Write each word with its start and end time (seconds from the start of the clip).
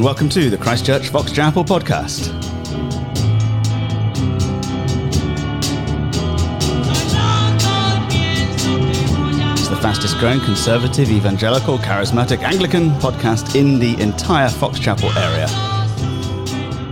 and 0.00 0.04
welcome 0.06 0.30
to 0.30 0.48
the 0.48 0.56
Christchurch 0.56 1.10
Fox 1.10 1.30
Chapel 1.30 1.62
podcast. 1.62 2.34
It's 9.52 9.68
the 9.68 9.76
fastest 9.76 10.16
growing 10.16 10.40
conservative, 10.40 11.10
evangelical, 11.10 11.76
charismatic 11.76 12.38
Anglican 12.38 12.88
podcast 12.92 13.54
in 13.54 13.78
the 13.78 14.00
entire 14.00 14.48
Fox 14.48 14.78
Chapel 14.78 15.10
area. 15.18 15.48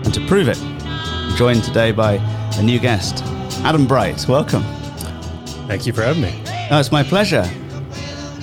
And 0.05 0.13
to 0.13 0.21
prove 0.27 0.49
it, 0.49 0.61
I'm 0.61 1.35
joined 1.35 1.65
today 1.65 1.93
by 1.93 2.17
a 2.59 2.63
new 2.63 2.79
guest, 2.79 3.25
Adam 3.65 3.87
Bright. 3.87 4.29
Welcome. 4.29 4.65
Thank 5.67 5.87
you 5.87 5.95
for 5.95 6.03
having 6.03 6.21
me. 6.21 6.43
Oh, 6.71 6.79
it's 6.79 6.93
my 6.93 7.05
pleasure. 7.05 7.51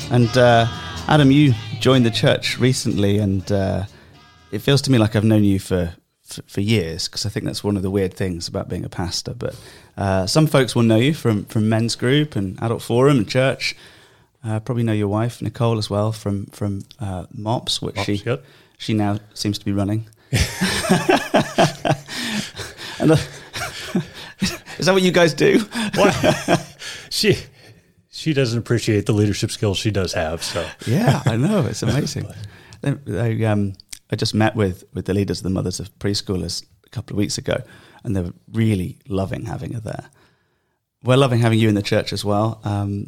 And 0.09 0.35
uh, 0.35 0.65
Adam, 1.07 1.29
you 1.29 1.53
joined 1.79 2.03
the 2.03 2.09
church 2.09 2.57
recently, 2.57 3.19
and 3.19 3.51
uh, 3.51 3.83
it 4.51 4.59
feels 4.59 4.81
to 4.83 4.91
me 4.91 4.97
like 4.97 5.15
I've 5.15 5.23
known 5.23 5.43
you 5.43 5.59
for 5.59 5.95
for, 6.25 6.41
for 6.47 6.61
years 6.61 7.07
because 7.07 7.25
I 7.25 7.29
think 7.29 7.45
that's 7.45 7.63
one 7.63 7.77
of 7.77 7.83
the 7.83 7.91
weird 7.91 8.13
things 8.13 8.47
about 8.47 8.67
being 8.67 8.83
a 8.83 8.89
pastor. 8.89 9.33
But 9.33 9.55
uh, 9.97 10.27
some 10.27 10.47
folks 10.47 10.75
will 10.75 10.83
know 10.83 10.97
you 10.97 11.13
from 11.13 11.45
from 11.45 11.69
men's 11.69 11.95
group 11.95 12.35
and 12.35 12.61
adult 12.61 12.81
forum 12.81 13.17
and 13.17 13.29
church. 13.29 13.75
Uh, 14.43 14.59
probably 14.59 14.83
know 14.83 14.93
your 14.93 15.07
wife 15.07 15.41
Nicole 15.41 15.77
as 15.77 15.89
well 15.89 16.11
from 16.11 16.47
from 16.47 16.83
uh, 16.99 17.25
MOPS, 17.33 17.81
which 17.81 17.95
Mops, 17.95 18.05
she 18.05 18.15
yep. 18.15 18.43
she 18.77 18.93
now 18.93 19.19
seems 19.33 19.57
to 19.59 19.65
be 19.65 19.71
running. 19.71 20.07
and, 20.31 20.41
is 24.77 24.85
that 24.85 24.93
what 24.93 25.01
you 25.01 25.11
guys 25.11 25.33
do? 25.33 25.59
What? 25.95 26.77
she 27.09 27.37
she 28.09 28.33
doesn't 28.33 28.57
appreciate 28.57 29.05
the 29.05 29.13
leadership 29.13 29.51
skills 29.51 29.77
she 29.77 29.91
does 29.91 30.13
have. 30.13 30.43
So 30.43 30.67
Yeah, 30.85 31.21
I 31.25 31.37
know. 31.37 31.65
It's 31.65 31.83
amazing. 31.83 32.27
I, 32.83 32.97
I, 33.09 33.43
um, 33.45 33.73
I 34.11 34.15
just 34.15 34.33
met 34.33 34.55
with, 34.55 34.83
with 34.93 35.05
the 35.05 35.13
leaders 35.13 35.39
of 35.39 35.43
the 35.43 35.49
mothers 35.49 35.79
of 35.79 35.97
preschoolers 35.99 36.63
a 36.85 36.89
couple 36.89 37.15
of 37.15 37.17
weeks 37.17 37.37
ago, 37.37 37.63
and 38.03 38.15
they 38.15 38.21
were 38.21 38.33
really 38.51 38.99
loving 39.07 39.45
having 39.45 39.73
her 39.73 39.79
there. 39.79 40.09
We're 41.03 41.17
loving 41.17 41.39
having 41.39 41.59
you 41.59 41.69
in 41.69 41.75
the 41.75 41.81
church 41.81 42.13
as 42.13 42.23
well, 42.23 42.59
um, 42.63 43.07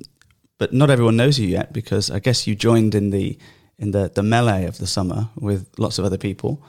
but 0.58 0.74
not 0.74 0.90
everyone 0.90 1.18
knows 1.18 1.40
you 1.40 1.48
yet 1.48 1.74
because 1.74 2.10
I 2.10 2.20
guess 2.20 2.48
you 2.48 2.56
joined 2.56 2.96
in 2.96 3.12
the 3.12 3.38
in 3.80 3.92
the, 3.92 4.10
the 4.14 4.24
melee 4.24 4.66
of 4.66 4.80
the 4.80 4.88
summer 4.88 5.30
with 5.36 5.68
lots 5.78 6.00
of 6.00 6.06
other 6.06 6.18
people, 6.18 6.64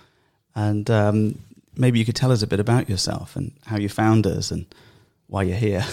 and 0.55 0.91
um, 0.91 1.39
maybe 1.75 1.99
you 1.99 2.05
could 2.05 2.17
tell 2.17 2.31
us 2.31 2.43
a 2.43 2.47
bit 2.47 2.61
about 2.61 2.91
yourself 2.91 3.35
and 3.35 3.53
how 3.65 3.79
you 3.79 3.89
found 3.89 4.27
us 4.27 4.51
and 4.51 4.67
why 5.29 5.43
you're 5.43 5.57
here. 5.57 5.85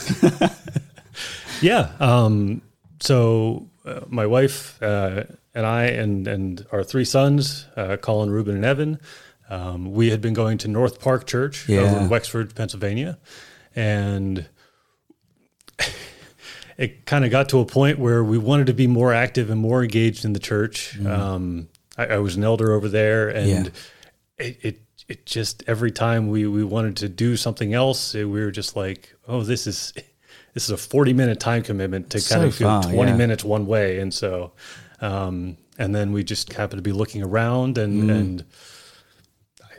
yeah. 1.61 1.91
Um, 2.01 2.61
so 2.99 3.67
uh, 3.85 4.01
my 4.07 4.25
wife 4.25 4.81
uh, 4.83 5.23
and 5.55 5.65
I 5.65 5.85
and 5.85 6.27
and 6.27 6.65
our 6.71 6.83
three 6.83 7.05
sons, 7.05 7.65
uh, 7.75 7.97
Colin, 7.97 8.29
Ruben, 8.29 8.55
and 8.55 8.65
Evan, 8.65 8.99
um, 9.49 9.91
we 9.93 10.11
had 10.11 10.21
been 10.21 10.33
going 10.33 10.57
to 10.59 10.67
North 10.67 10.99
Park 10.99 11.25
Church 11.25 11.67
over 11.69 11.99
in 12.01 12.09
Wexford, 12.09 12.53
Pennsylvania, 12.53 13.17
and 13.75 14.47
it 16.77 17.05
kind 17.05 17.25
of 17.25 17.31
got 17.31 17.49
to 17.49 17.59
a 17.59 17.65
point 17.65 17.99
where 17.99 18.23
we 18.23 18.37
wanted 18.37 18.67
to 18.67 18.73
be 18.73 18.87
more 18.87 19.13
active 19.13 19.49
and 19.49 19.59
more 19.59 19.81
engaged 19.83 20.25
in 20.25 20.33
the 20.33 20.39
church. 20.39 20.99
Um, 21.05 21.69
I, 21.97 22.07
I 22.07 22.17
was 22.17 22.35
an 22.35 22.43
elder 22.43 22.73
over 22.73 22.89
there, 22.89 23.29
and 23.29 23.47
Yeah. 23.47 24.45
it, 24.45 24.57
it 24.61 24.81
it 25.07 25.25
just 25.25 25.63
every 25.67 25.91
time 25.91 26.29
we 26.29 26.45
we 26.47 26.63
wanted 26.63 26.97
to 26.97 27.09
do 27.09 27.37
something 27.37 27.73
else, 27.73 28.15
it, 28.15 28.25
we 28.25 28.41
were 28.41 28.51
just 28.51 28.75
like, 28.75 29.15
oh, 29.27 29.43
this 29.43 29.67
is 29.67 29.93
this 30.53 30.65
is 30.65 30.71
a 30.71 30.77
forty 30.77 31.13
minute 31.13 31.39
time 31.39 31.63
commitment 31.63 32.09
to 32.11 32.19
So 32.19 32.35
kind 32.35 32.47
of 32.47 32.55
far, 32.55 32.83
go 32.83 32.89
twenty 32.91 33.11
yeah. 33.11 33.17
minutes 33.17 33.43
one 33.43 33.67
way, 33.67 33.99
and 33.99 34.13
so 34.13 34.51
um, 35.01 35.57
and 35.77 35.93
then 35.93 36.11
we 36.11 36.23
just 36.23 36.53
happened 36.53 36.79
to 36.79 36.83
be 36.83 36.91
looking 36.93 37.23
around 37.23 37.77
and 37.77 38.03
Mm. 38.03 38.11
and. 38.15 38.43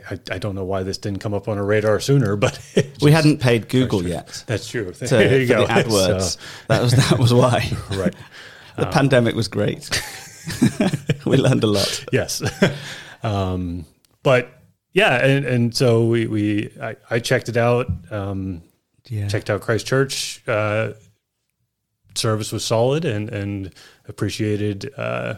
I, 0.09 0.17
I 0.31 0.37
don't 0.37 0.55
know 0.55 0.63
why 0.63 0.83
this 0.83 0.97
didn't 0.97 1.19
come 1.19 1.33
up 1.33 1.49
on 1.49 1.57
our 1.57 1.65
radar 1.65 1.99
sooner, 1.99 2.37
but 2.37 2.57
it 2.75 2.97
we 3.01 3.11
hadn't 3.11 3.41
paid 3.41 3.67
Google 3.67 4.07
yet. 4.07 4.41
that's 4.47 4.69
true. 4.69 4.89
to, 4.93 5.05
there 5.05 5.41
you 5.41 5.47
go. 5.47 5.67
the 5.67 5.73
AdWords. 5.73 6.21
So, 6.37 6.39
that 6.69 6.81
was 6.81 6.91
that 6.93 7.19
was 7.19 7.33
why. 7.33 7.69
right. 7.91 8.15
The 8.77 8.85
pandemic 8.85 9.35
was 9.35 9.49
great. 9.49 9.89
we 11.25 11.35
learned 11.35 11.61
a 11.65 11.67
lot. 11.67 12.05
yes. 12.13 12.41
um, 13.21 13.85
but 14.23 14.47
yeah, 14.93 15.25
and, 15.25 15.45
and 15.45 15.75
so 15.75 16.05
we, 16.05 16.25
we 16.27 16.71
I, 16.81 16.95
I 17.09 17.19
checked 17.19 17.49
it 17.49 17.57
out, 17.57 17.87
um, 18.09 18.61
Yeah. 19.09 19.27
checked 19.27 19.49
out 19.49 19.59
Christchurch. 19.59 20.41
Uh, 20.47 20.93
service 22.17 22.51
was 22.51 22.63
solid 22.65 23.05
and, 23.05 23.29
and 23.29 23.73
appreciated 24.07 24.91
uh, 24.97 25.35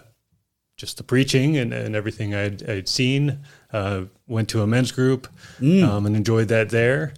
just 0.77 0.97
the 0.97 1.03
preaching 1.03 1.57
and, 1.57 1.73
and 1.73 1.95
everything 1.95 2.33
I'd, 2.33 2.67
I'd 2.69 2.87
seen. 2.89 3.39
Uh, 3.71 4.03
went 4.27 4.49
to 4.49 4.61
a 4.61 4.67
men's 4.67 4.91
group 4.91 5.27
um, 5.61 6.05
and 6.05 6.15
enjoyed 6.15 6.47
that 6.47 6.69
there. 6.69 7.13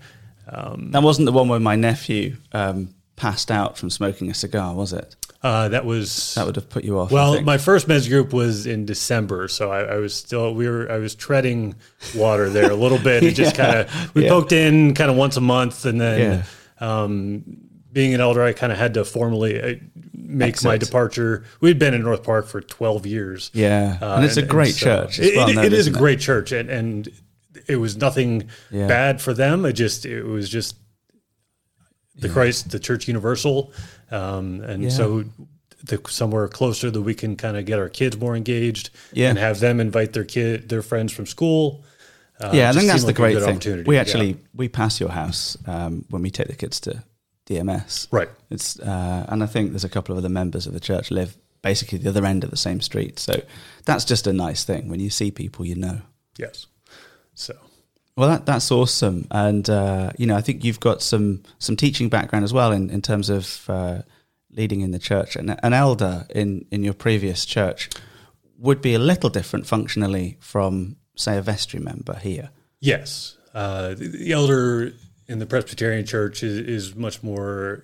That 0.51 1.01
wasn't 1.03 1.25
the 1.27 1.31
one 1.31 1.47
where 1.47 1.59
my 1.59 1.75
nephew 1.75 2.35
um, 2.51 2.93
passed 3.15 3.49
out 3.51 3.77
from 3.77 3.89
smoking 3.89 4.29
a 4.29 4.33
cigar, 4.33 4.73
was 4.75 4.91
it? 4.93 5.15
Uh, 5.43 5.69
that 5.69 5.85
was 5.85 6.35
That 6.35 6.45
would 6.45 6.55
have 6.55 6.69
put 6.69 6.83
you 6.83 6.99
off. 6.99 7.11
Well, 7.11 7.41
my 7.41 7.57
first 7.57 7.87
men's 7.87 8.07
group 8.07 8.31
was 8.31 8.67
in 8.67 8.85
December, 8.85 9.47
so 9.47 9.71
I, 9.71 9.95
I 9.95 9.97
was 9.97 10.13
still 10.13 10.53
we 10.53 10.67
were 10.69 10.91
I 10.91 10.97
was 10.97 11.15
treading 11.15 11.73
water 12.15 12.47
there 12.49 12.69
a 12.69 12.75
little 12.75 12.99
bit. 12.99 13.23
It 13.23 13.31
just 13.35 13.55
kind 13.55 13.79
of 13.79 14.13
we 14.15 14.23
Yeah. 14.25 14.29
poked 14.29 14.51
in 14.51 14.93
kind 14.93 15.09
of 15.09 15.17
once 15.17 15.37
a 15.37 15.41
month, 15.41 15.85
and 15.85 15.99
then 15.99 16.45
Yeah. 16.79 16.87
um, 17.03 17.43
being 17.91 18.13
an 18.13 18.21
elder, 18.21 18.41
I 18.43 18.53
kind 18.53 18.71
of 18.71 18.77
had 18.77 18.93
to 18.95 19.03
formally 19.05 19.61
uh, 19.61 19.75
make 20.13 20.63
my 20.63 20.77
departure. 20.77 21.43
We'd 21.59 21.79
been 21.79 21.93
in 21.93 22.03
North 22.03 22.23
Park 22.23 22.47
for 22.47 22.61
twelve 22.61 23.05
years, 23.05 23.51
yeah, 23.53 23.97
uh, 24.01 24.15
and 24.15 24.25
it's 24.25 24.37
a 24.37 24.41
great 24.45 24.75
so- 24.75 24.85
church. 25.05 25.19
Well 25.19 25.49
it- 25.49 25.55
known, 25.55 25.65
it 25.65 25.73
is 25.73 25.87
a 25.87 25.91
great 25.91 26.19
church, 26.19 26.51
and 26.51 26.69
and 26.69 27.09
it 27.67 27.75
was 27.77 27.97
nothing 27.97 28.49
Yeah. 28.71 28.87
bad 28.87 29.21
for 29.21 29.33
them. 29.33 29.65
It 29.65 29.73
just 29.73 30.05
it 30.05 30.23
was 30.23 30.49
just 30.49 30.75
the 32.15 32.29
Christ, 32.29 32.69
the 32.71 32.79
Church 32.79 33.07
Universal, 33.07 33.71
um, 34.11 34.61
and 34.61 34.83
Yeah. 34.83 34.89
so 34.89 35.23
the, 35.83 35.99
somewhere 36.09 36.47
closer 36.47 36.91
that 36.91 37.01
we 37.01 37.13
can 37.13 37.35
kind 37.35 37.57
of 37.57 37.65
get 37.65 37.79
our 37.79 37.89
kids 37.89 38.17
more 38.17 38.35
engaged 38.35 38.89
Yeah. 39.13 39.29
and 39.29 39.37
have 39.39 39.59
them 39.59 39.79
invite 39.79 40.13
their 40.13 40.23
kid, 40.25 40.69
their 40.69 40.81
friends 40.83 41.11
from 41.11 41.25
school. 41.25 41.83
Uh, 42.39 42.51
yeah, 42.53 42.69
I 42.69 42.73
think 42.73 42.87
that's 42.87 43.01
the 43.01 43.07
like 43.07 43.15
great 43.15 43.37
thing. 43.39 43.49
opportunity. 43.49 43.83
We 43.87 43.95
Yeah. 43.95 44.01
actually 44.01 44.37
we 44.55 44.67
pass 44.69 44.99
your 44.99 45.09
house 45.09 45.57
um, 45.65 46.05
when 46.09 46.21
we 46.21 46.29
take 46.29 46.47
the 46.47 46.55
kids 46.55 46.79
to 46.81 47.03
DMS. 47.51 48.07
right. 48.11 48.29
It's 48.49 48.79
uh, 48.79 49.25
and 49.29 49.43
I 49.43 49.47
think 49.47 49.71
there's 49.71 49.83
a 49.83 49.89
couple 49.89 50.13
of 50.13 50.17
other 50.17 50.29
members 50.29 50.67
of 50.67 50.73
the 50.73 50.79
church 50.79 51.11
live 51.11 51.37
basically 51.61 51.99
the 51.99 52.09
other 52.09 52.25
end 52.25 52.43
of 52.43 52.49
the 52.49 52.57
same 52.57 52.81
street. 52.81 53.19
So 53.19 53.41
that's 53.85 54.05
just 54.05 54.27
a 54.27 54.33
nice 54.33 54.63
thing 54.63 54.89
when 54.89 54.99
you 54.99 55.09
see 55.09 55.31
people 55.31 55.65
you 55.65 55.75
know. 55.75 56.01
Yes. 56.37 56.67
So 57.33 57.55
Well, 58.15 58.29
that, 58.29 58.45
that's 58.45 58.71
awesome, 58.71 59.27
and 59.31 59.69
uh, 59.69 60.11
you 60.17 60.25
know, 60.27 60.35
I 60.35 60.41
think 60.41 60.63
you've 60.63 60.79
got 60.79 61.01
some 61.01 61.43
some 61.59 61.75
teaching 61.75 62.09
background 62.09 62.43
as 62.43 62.53
well 62.53 62.71
in, 62.71 62.89
in 62.89 63.01
terms 63.01 63.29
of 63.29 63.69
uh, 63.69 64.01
leading 64.51 64.81
in 64.81 64.91
the 64.91 64.99
church. 64.99 65.35
And 65.35 65.57
an 65.63 65.73
elder 65.73 66.25
in 66.29 66.65
in 66.71 66.83
your 66.83 66.93
previous 66.93 67.45
church 67.45 67.89
would 68.57 68.81
be 68.81 68.93
a 68.93 68.99
little 68.99 69.29
different 69.29 69.65
functionally 69.65 70.37
from, 70.39 70.95
say, 71.15 71.37
a 71.37 71.41
vestry 71.41 71.79
member 71.79 72.15
here. 72.15 72.51
yes, 72.79 73.37
uh, 73.53 73.89
the, 73.95 74.07
the 74.07 74.31
elder 74.31 74.93
in 75.31 75.39
the 75.39 75.45
Presbyterian 75.45 76.05
Church 76.05 76.43
is, 76.43 76.57
is 76.57 76.95
much 76.95 77.23
more 77.23 77.83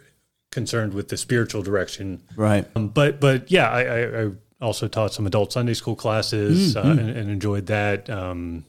concerned 0.52 0.94
with 0.94 1.08
the 1.10 1.18
spiritual 1.18 1.62
direction 1.62 2.22
Right. 2.36 2.66
Um, 2.76 2.90
but 2.90 3.20
but 3.20 3.50
yeah, 3.52 3.70
I, 3.70 3.82
I, 3.82 4.24
I 4.26 4.32
also 4.62 4.88
taught 4.88 5.14
some 5.14 5.26
adult 5.28 5.52
Sunday 5.54 5.74
school 5.74 5.96
classes 5.96 6.76
Mm, 6.76 6.86
uh, 6.86 6.90
and, 7.02 7.10
and 7.10 7.30
enjoyed 7.30 7.66
that. 7.68 8.10
Um, 8.10 8.66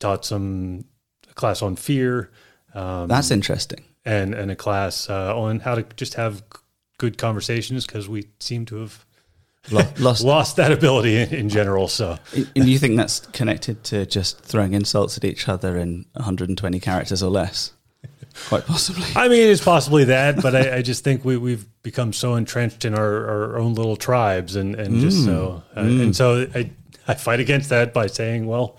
taught 0.00 0.24
some 0.24 0.84
a 1.30 1.34
class 1.34 1.62
on 1.62 1.76
fear. 1.76 2.30
Um, 2.74 3.08
That's 3.08 3.30
interesting. 3.30 3.84
and 4.04 4.34
and 4.34 4.50
a 4.50 4.56
class 4.56 5.08
uh, 5.08 5.38
on 5.38 5.60
how 5.60 5.74
to 5.74 5.82
just 5.96 6.14
have 6.14 6.42
good 6.98 7.16
conversations 7.18 7.86
because 7.86 8.08
we 8.08 8.26
seem 8.40 8.64
to 8.66 8.76
have 8.76 9.05
Lost. 9.98 10.22
lost 10.24 10.56
that 10.56 10.70
ability 10.72 11.16
in, 11.16 11.34
in 11.34 11.48
general. 11.48 11.88
So 11.88 12.18
and 12.34 12.68
you 12.68 12.78
think 12.78 12.96
that's 12.96 13.20
connected 13.20 13.82
to 13.84 14.06
just 14.06 14.40
throwing 14.40 14.74
insults 14.74 15.16
at 15.16 15.24
each 15.24 15.48
other 15.48 15.76
in 15.76 16.06
120 16.12 16.78
characters 16.80 17.22
or 17.22 17.30
less? 17.30 17.72
Quite 18.48 18.66
possibly. 18.66 19.04
I 19.16 19.28
mean, 19.28 19.48
it's 19.48 19.64
possibly 19.64 20.04
that, 20.04 20.42
but 20.42 20.54
I, 20.54 20.76
I 20.76 20.82
just 20.82 21.02
think 21.02 21.24
we, 21.24 21.36
we've 21.38 21.64
become 21.82 22.12
so 22.12 22.34
entrenched 22.34 22.84
in 22.84 22.94
our, 22.94 23.04
our 23.26 23.58
own 23.58 23.74
little 23.74 23.96
tribes, 23.96 24.56
and, 24.56 24.74
and 24.74 25.00
just 25.00 25.24
so 25.24 25.62
uh, 25.76 25.80
and 25.80 26.14
so 26.14 26.46
I 26.54 26.70
I 27.08 27.14
fight 27.14 27.40
against 27.40 27.70
that 27.70 27.94
by 27.94 28.08
saying, 28.08 28.46
well, 28.46 28.76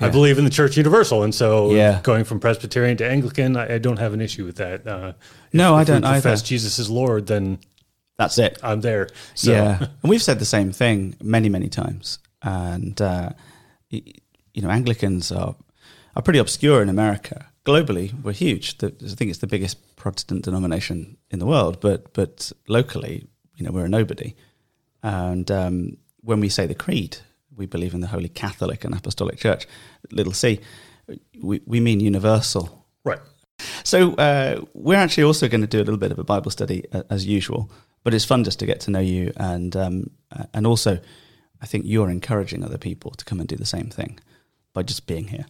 I 0.00 0.10
believe 0.10 0.38
in 0.38 0.44
the 0.44 0.50
Church 0.50 0.76
Universal, 0.76 1.22
and 1.22 1.34
so 1.34 1.70
Yeah. 1.72 2.00
going 2.02 2.24
from 2.24 2.40
Presbyterian 2.40 2.96
to 2.98 3.08
Anglican, 3.08 3.56
I, 3.56 3.76
I 3.76 3.78
don't 3.78 3.98
have 3.98 4.12
an 4.12 4.20
issue 4.20 4.44
with 4.44 4.56
that. 4.56 4.86
Uh, 4.86 5.12
No, 5.52 5.74
I 5.74 5.82
if 5.82 5.88
we 5.88 5.94
don't 5.94 6.04
either. 6.04 6.36
Jesus 6.36 6.78
is 6.78 6.90
Lord, 6.90 7.26
then 7.26 7.58
That's 8.18 8.38
it. 8.38 8.58
I'm 8.62 8.80
there. 8.80 9.08
So, 9.34 9.52
Yeah, 9.52 9.78
and 9.80 10.10
we've 10.10 10.22
said 10.22 10.38
the 10.38 10.44
same 10.44 10.72
thing 10.72 11.16
many, 11.22 11.48
many 11.48 11.68
times. 11.68 12.18
And 12.42 13.00
uh, 13.00 13.30
you 13.90 14.62
know, 14.62 14.70
Anglicans 14.70 15.32
are 15.32 15.54
are 16.16 16.22
pretty 16.22 16.40
obscure 16.40 16.82
in 16.82 16.88
America. 16.88 17.46
Globally, 17.64 18.12
we're 18.22 18.32
huge. 18.32 18.78
The, 18.78 18.88
I 18.88 19.14
think 19.14 19.30
it's 19.30 19.40
the 19.40 19.46
biggest 19.46 19.96
Protestant 19.96 20.44
denomination 20.44 21.16
in 21.30 21.38
the 21.38 21.46
world. 21.46 21.80
But 21.80 22.12
but 22.12 22.52
locally, 22.66 23.26
you 23.56 23.64
know, 23.64 23.72
we're 23.72 23.86
a 23.86 23.88
nobody. 23.88 24.34
And 25.02 25.50
um, 25.50 25.96
when 26.22 26.40
we 26.40 26.48
say 26.48 26.66
the 26.66 26.74
creed, 26.74 27.18
we 27.56 27.66
believe 27.66 27.94
in 27.94 28.00
the 28.00 28.08
Holy 28.08 28.28
Catholic 28.28 28.84
and 28.84 28.94
Apostolic 28.94 29.38
Church, 29.38 29.66
little 30.10 30.32
c, 30.32 30.60
we, 31.40 31.60
we 31.66 31.80
mean 31.80 32.00
universal. 32.00 32.86
Right. 33.04 33.20
So 33.84 34.14
uh, 34.14 34.62
we're 34.74 34.98
actually 34.98 35.24
also 35.24 35.48
going 35.48 35.60
to 35.60 35.66
do 35.66 35.78
a 35.78 35.84
little 35.84 35.98
bit 35.98 36.12
of 36.12 36.18
a 36.18 36.24
Bible 36.24 36.50
study 36.50 36.84
uh, 36.92 37.02
as 37.10 37.26
usual, 37.26 37.70
but 38.04 38.14
it's 38.14 38.24
fun 38.24 38.44
just 38.44 38.58
to 38.58 38.66
get 38.66 38.80
to 38.80 38.90
know 38.90 39.00
you, 39.00 39.32
and 39.36 39.76
um, 39.76 40.10
and 40.52 40.66
also, 40.66 41.00
I 41.60 41.66
think 41.66 41.84
you're 41.86 42.10
encouraging 42.10 42.64
other 42.64 42.78
people 42.78 43.10
to 43.12 43.24
come 43.24 43.40
and 43.40 43.48
do 43.48 43.56
the 43.56 43.66
same 43.66 43.90
thing 43.90 44.18
by 44.72 44.82
just 44.82 45.06
being 45.06 45.28
here. 45.28 45.46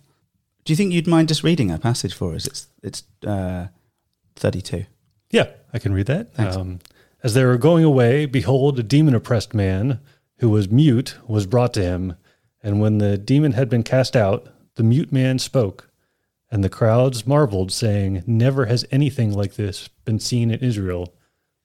Do 0.64 0.72
you 0.72 0.76
think 0.76 0.92
you'd 0.92 1.06
mind 1.06 1.28
just 1.28 1.42
reading 1.42 1.70
a 1.70 1.78
passage 1.78 2.14
for 2.14 2.34
us? 2.34 2.46
It's 2.46 2.68
it's 2.82 3.02
uh, 3.26 3.68
thirty-two. 4.36 4.84
Yeah, 5.30 5.48
I 5.72 5.78
can 5.78 5.92
read 5.92 6.06
that. 6.06 6.28
Um, 6.38 6.80
As 7.22 7.34
they 7.34 7.44
were 7.44 7.58
going 7.58 7.84
away, 7.84 8.26
behold, 8.26 8.78
a 8.78 8.82
demon 8.82 9.14
oppressed 9.14 9.52
man 9.52 10.00
who 10.36 10.48
was 10.48 10.70
mute 10.70 11.16
was 11.26 11.46
brought 11.46 11.74
to 11.74 11.82
him. 11.82 12.14
And 12.62 12.80
when 12.80 12.98
the 12.98 13.18
demon 13.18 13.52
had 13.52 13.68
been 13.68 13.82
cast 13.82 14.16
out, 14.16 14.46
the 14.76 14.82
mute 14.82 15.12
man 15.12 15.38
spoke. 15.38 15.90
And 16.50 16.62
the 16.62 16.68
crowds 16.68 17.26
marveled, 17.26 17.72
saying, 17.72 18.22
Never 18.26 18.66
has 18.66 18.86
anything 18.90 19.32
like 19.32 19.54
this 19.54 19.88
been 20.04 20.20
seen 20.20 20.50
in 20.50 20.60
Israel. 20.60 21.12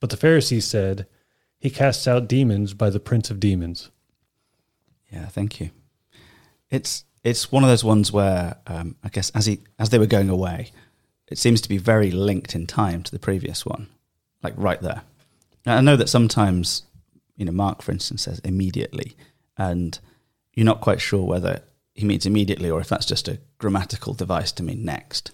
But 0.03 0.09
the 0.09 0.17
Pharisees 0.17 0.65
said, 0.67 1.07
He 1.61 1.69
casts 1.69 2.09
out 2.09 2.27
demons 2.27 2.73
by 2.73 2.89
the 2.89 2.99
prince 2.99 3.31
of 3.31 3.39
demons. 3.39 3.89
Yeah, 5.09 5.27
thank 5.27 5.61
you. 5.61 5.69
It's 6.69 7.05
it's 7.23 7.53
one 7.53 7.63
of 7.63 7.69
those 7.69 7.85
ones 7.85 8.11
where 8.11 8.57
um, 8.67 8.97
I 9.01 9.07
guess 9.07 9.29
as 9.29 9.45
he 9.45 9.61
as 9.79 9.91
they 9.91 9.99
were 9.99 10.05
going 10.05 10.27
away, 10.27 10.73
it 11.29 11.37
seems 11.37 11.61
to 11.61 11.69
be 11.69 11.77
very 11.77 12.11
linked 12.11 12.53
in 12.53 12.67
time 12.67 13.01
to 13.03 13.11
the 13.11 13.17
previous 13.17 13.65
one, 13.65 13.87
like 14.43 14.53
right 14.57 14.81
there. 14.81 15.03
Now, 15.65 15.77
I 15.77 15.79
know 15.79 15.95
that 15.95 16.09
sometimes, 16.09 16.83
you 17.37 17.45
know, 17.45 17.53
Mark, 17.53 17.81
for 17.81 17.93
instance, 17.93 18.23
says 18.23 18.39
immediately, 18.39 19.15
and 19.57 19.97
you're 20.53 20.65
not 20.65 20.81
quite 20.81 20.99
sure 20.99 21.25
whether 21.25 21.61
he 21.95 22.03
means 22.03 22.25
immediately 22.25 22.69
or 22.69 22.81
if 22.81 22.89
that's 22.89 23.05
just 23.05 23.29
a 23.29 23.39
grammatical 23.57 24.13
device 24.13 24.51
to 24.51 24.63
mean 24.63 24.83
next. 24.83 25.31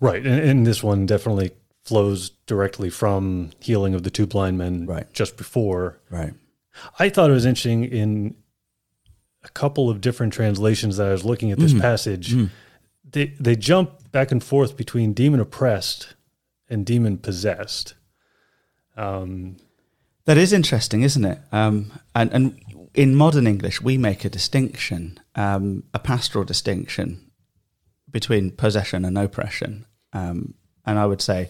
Right. 0.00 0.24
And, 0.24 0.40
and 0.40 0.66
this 0.66 0.82
one 0.82 1.04
definitely 1.04 1.50
flows 1.88 2.30
directly 2.46 2.90
from 2.90 3.50
healing 3.60 3.94
of 3.94 4.02
the 4.02 4.10
two 4.10 4.26
blind 4.26 4.56
men 4.58 4.86
Right. 4.86 5.12
just 5.12 5.36
before. 5.36 5.98
Right. 6.10 6.34
I 6.98 7.08
thought 7.08 7.30
it 7.30 7.34
was 7.34 7.46
interesting 7.46 7.84
in 7.84 8.34
a 9.44 9.48
couple 9.48 9.88
of 9.90 10.00
different 10.00 10.32
translations 10.32 10.96
that 10.96 11.06
I 11.08 11.12
was 11.12 11.24
looking 11.24 11.50
at 11.52 11.58
this 11.58 11.72
passage. 11.88 12.34
They 13.10 13.26
they 13.40 13.56
jump 13.56 14.10
back 14.12 14.30
and 14.32 14.42
forth 14.44 14.76
between 14.76 15.12
demon 15.14 15.40
oppressed 15.40 16.14
and 16.68 16.84
demon 16.86 17.18
possessed. 17.18 17.94
Um, 18.96 19.56
That 20.24 20.36
is 20.36 20.52
interesting, 20.52 21.02
isn't 21.02 21.24
it? 21.24 21.38
Um, 21.52 21.90
and, 22.14 22.32
and 22.34 22.60
in 22.94 23.14
modern 23.14 23.46
English, 23.46 23.80
we 23.80 23.96
make 23.96 24.24
a 24.24 24.28
distinction, 24.28 25.18
um, 25.34 25.84
a 25.94 25.98
pastoral 25.98 26.44
distinction 26.44 27.30
between 28.10 28.50
possession 28.50 29.04
and 29.04 29.16
oppression. 29.16 29.86
Um, 30.12 30.54
and 30.84 30.98
I 30.98 31.06
would 31.06 31.22
say 31.22 31.48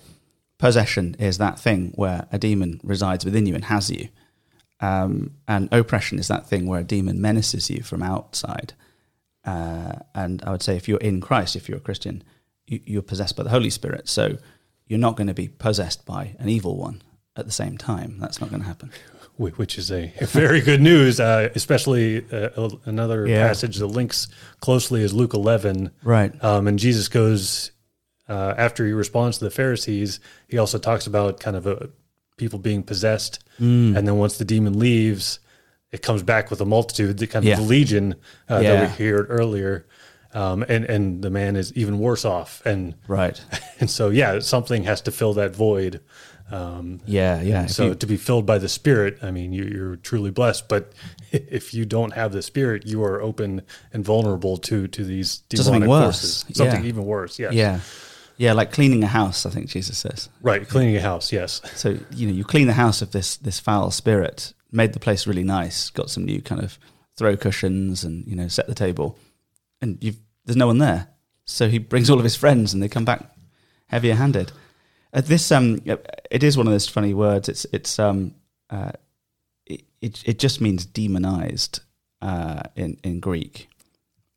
possession 0.59 1.17
is 1.19 1.39
that 1.39 1.59
thing 1.59 1.93
where 1.95 2.27
a 2.33 2.39
demon 2.39 2.81
resides 2.83 3.25
within 3.25 3.47
you 3.47 3.55
and 3.55 3.65
has 3.67 3.91
you. 3.91 4.09
Um, 4.81 5.35
and 5.47 5.69
oppression 5.73 6.19
is 6.19 6.29
that 6.29 6.49
thing 6.49 6.67
where 6.67 6.81
a 6.81 6.85
demon 6.85 7.21
menaces 7.21 7.69
you 7.71 7.83
from 7.83 8.03
outside. 8.03 8.75
Uh, 9.45 9.95
and 10.15 10.43
I 10.45 10.51
would 10.51 10.63
say 10.63 10.77
if 10.77 10.89
you're 10.89 10.99
in 11.01 11.21
Christ, 11.21 11.57
if 11.57 11.69
you're 11.69 11.79
a 11.79 11.81
Christian, 11.81 12.23
you, 12.67 12.81
you're 12.85 13.03
possessed 13.03 13.37
by 13.37 13.43
the 13.45 13.51
Holy 13.51 13.71
Spirit. 13.71 14.09
So 14.09 14.37
you're 14.87 14.99
not 14.99 15.17
going 15.17 15.27
to 15.29 15.35
be 15.35 15.49
possessed 15.49 16.05
by 16.07 16.37
an 16.39 16.49
evil 16.49 16.77
one 16.77 17.03
at 17.37 17.47
the 17.47 17.53
same 17.53 17.79
time. 17.79 18.19
That's 18.19 18.41
not 18.41 18.51
going 18.51 18.63
to 18.63 18.69
happen. 18.69 18.91
which 19.37 19.79
is 19.79 19.91
a 19.93 20.13
very 20.21 20.61
good 20.61 20.81
news, 20.81 21.21
uh, 21.21 21.49
especially 21.55 22.25
uh, 22.33 22.69
another 22.85 23.27
Yeah. 23.27 23.47
passage 23.47 23.77
that 23.77 23.87
links 23.87 24.27
closely 24.61 25.03
is 25.03 25.15
Luke 25.15 25.35
11. 25.35 25.93
Right. 26.03 26.33
Um, 26.43 26.67
and 26.67 26.79
Jesus 26.79 27.09
goes, 27.09 27.71
uh, 28.29 28.55
after 28.57 28.85
he 28.87 28.93
responds 28.93 29.39
to 29.39 29.45
the 29.45 29.51
Pharisees, 29.51 30.21
he 30.49 30.59
also 30.59 30.79
talks 30.79 31.07
about 31.07 31.41
kind 31.41 31.57
of 31.57 31.67
a, 31.67 31.91
people 32.37 32.59
being 32.59 32.83
possessed. 32.83 33.43
Mm. 33.61 33.97
And 33.97 34.07
then 34.07 34.17
once 34.17 34.39
the 34.39 34.45
demon 34.45 34.79
leaves, 34.79 35.41
it 35.91 36.03
comes 36.03 36.23
back 36.23 36.51
with 36.51 36.61
a 36.61 36.65
multitude, 36.67 37.19
the 37.19 37.27
kind 37.27 37.47
of 37.49 37.57
the 37.57 37.63
legion 37.65 38.15
uh, 38.51 38.61
Yeah. 38.63 38.75
that 38.87 38.99
we 38.99 39.07
heard 39.07 39.27
earlier. 39.31 39.87
Um, 40.35 40.63
and, 40.69 40.85
and 40.85 41.23
the 41.23 41.31
man 41.31 41.57
is 41.57 41.73
even 41.73 41.99
worse 41.99 42.25
off. 42.27 42.61
And, 42.67 42.95
Right. 43.09 43.41
and 43.81 43.89
so, 43.91 44.11
yeah, 44.11 44.41
something 44.41 44.85
has 44.85 45.01
to 45.03 45.11
fill 45.11 45.33
that 45.35 45.57
void. 45.57 46.01
Um, 46.51 47.01
Yeah. 47.07 47.41
Yeah. 47.43 47.67
So 47.67 47.87
you- 47.87 47.95
to 47.95 48.07
be 48.07 48.17
filled 48.19 48.45
by 48.47 48.59
the 48.59 48.69
Spirit, 48.69 49.19
I 49.23 49.31
mean, 49.31 49.53
you, 49.55 49.65
you're 49.65 49.97
truly 49.97 50.31
blessed. 50.31 50.69
But 50.69 50.93
if 51.33 51.73
you 51.75 51.87
don't 51.87 52.13
have 52.13 52.33
the 52.33 52.43
Spirit, 52.43 52.87
you 52.87 53.03
are 53.03 53.21
open 53.23 53.63
and 53.93 54.05
vulnerable 54.05 54.59
to 54.59 54.87
to 54.89 55.03
these 55.05 55.43
something 55.55 55.81
demonic 55.81 55.89
worse. 55.89 56.21
forces. 56.21 56.57
Something 56.57 56.83
Yeah. 56.83 56.89
even 56.89 57.05
worse. 57.05 57.39
Yes. 57.39 57.53
yeah. 57.55 57.81
Yeah. 58.39 58.55
Like 58.55 58.73
cleaning 58.73 59.05
a 59.05 59.09
house, 59.09 59.45
I 59.45 59.51
think 59.51 59.69
Jesus 59.69 59.99
says. 59.99 60.31
Right. 60.41 60.67
Cleaning 60.67 60.97
a 60.97 61.03
house. 61.03 61.31
Yes. 61.33 61.61
So, 61.75 61.99
you 62.11 62.27
know, 62.27 62.33
you 62.33 62.45
clean 62.45 62.67
the 62.67 62.73
house 62.73 63.03
of 63.03 63.13
this, 63.13 63.37
this 63.37 63.61
foul 63.61 63.91
spirit, 63.91 64.55
made 64.73 64.95
the 64.95 65.01
place 65.01 65.27
really 65.27 65.45
nice, 65.45 65.91
got 65.91 66.09
some 66.09 66.25
new 66.25 66.41
kind 66.41 66.63
of 66.63 66.79
throw 67.17 67.37
cushions 67.37 68.05
and, 68.05 68.27
you 68.27 68.37
know, 68.37 68.49
set 68.49 68.67
the 68.67 68.75
table. 68.75 69.19
And 69.83 69.99
you've, 70.01 70.19
there's 70.45 70.57
no 70.57 70.69
one 70.69 70.79
there. 70.79 71.09
So 71.45 71.69
he 71.69 71.79
brings 71.79 72.09
all 72.09 72.19
of 72.19 72.25
his 72.25 72.37
friends 72.37 72.73
and 72.73 72.83
they 72.83 72.89
come 72.89 73.05
back 73.05 73.31
heavier 73.89 74.15
handed. 74.15 74.53
Uh, 75.13 75.23
this, 75.23 75.51
um, 75.51 75.81
it 76.31 76.43
is 76.43 76.57
one 76.57 76.67
of 76.67 76.73
those 76.73 76.89
funny 76.89 77.15
words. 77.15 77.49
It's, 77.49 77.67
it's, 77.73 77.99
um, 77.99 78.35
uh, 78.71 78.93
it, 79.67 79.83
it, 80.01 80.23
it 80.27 80.39
just 80.39 80.61
means 80.61 80.87
demonized, 80.87 81.81
uh, 82.23 82.63
in, 82.77 82.99
in 83.03 83.19
Greek. 83.19 83.69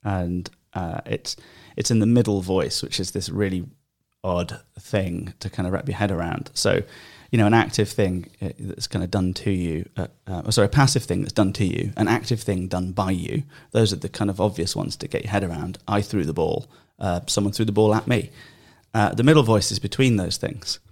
And, 0.03 0.49
uh, 0.73 1.01
it's, 1.05 1.35
it's 1.75 1.91
in 1.91 1.99
the 1.99 2.05
middle 2.05 2.41
voice, 2.41 2.81
which 2.81 2.99
is 2.99 3.11
this 3.11 3.29
really 3.29 3.65
odd 4.23 4.59
thing 4.79 5.33
to 5.39 5.49
kind 5.49 5.67
of 5.67 5.73
wrap 5.73 5.87
your 5.87 5.97
head 5.97 6.11
around. 6.11 6.51
So, 6.53 6.81
you 7.31 7.37
know, 7.37 7.47
an 7.47 7.53
active 7.53 7.89
thing 7.89 8.29
uh, 8.41 8.49
that's 8.59 8.87
kind 8.87 9.03
of 9.03 9.11
done 9.11 9.33
to 9.35 9.51
you, 9.51 9.87
uh, 9.97 10.07
uh, 10.27 10.51
sorry, 10.51 10.65
a 10.65 10.69
passive 10.69 11.03
thing 11.03 11.21
that's 11.21 11.33
done 11.33 11.53
to 11.53 11.65
you, 11.65 11.91
an 11.97 12.07
active 12.07 12.41
thing 12.41 12.67
done 12.67 12.91
by 12.91 13.11
you. 13.11 13.43
Those 13.71 13.93
are 13.93 13.97
the 13.97 14.09
kind 14.09 14.29
of 14.29 14.41
obvious 14.41 14.75
ones 14.75 14.95
to 14.97 15.07
get 15.07 15.23
your 15.23 15.31
head 15.31 15.43
around. 15.43 15.77
I 15.87 16.01
threw 16.01 16.25
the 16.25 16.33
ball, 16.33 16.67
uh, 16.99 17.21
someone 17.27 17.53
threw 17.53 17.65
the 17.65 17.71
ball 17.71 17.95
at 17.95 18.07
me. 18.07 18.29
Uh, 18.93 19.13
the 19.13 19.23
middle 19.23 19.43
voice 19.43 19.71
is 19.71 19.79
between 19.79 20.17
those 20.17 20.37
things. 20.37 20.79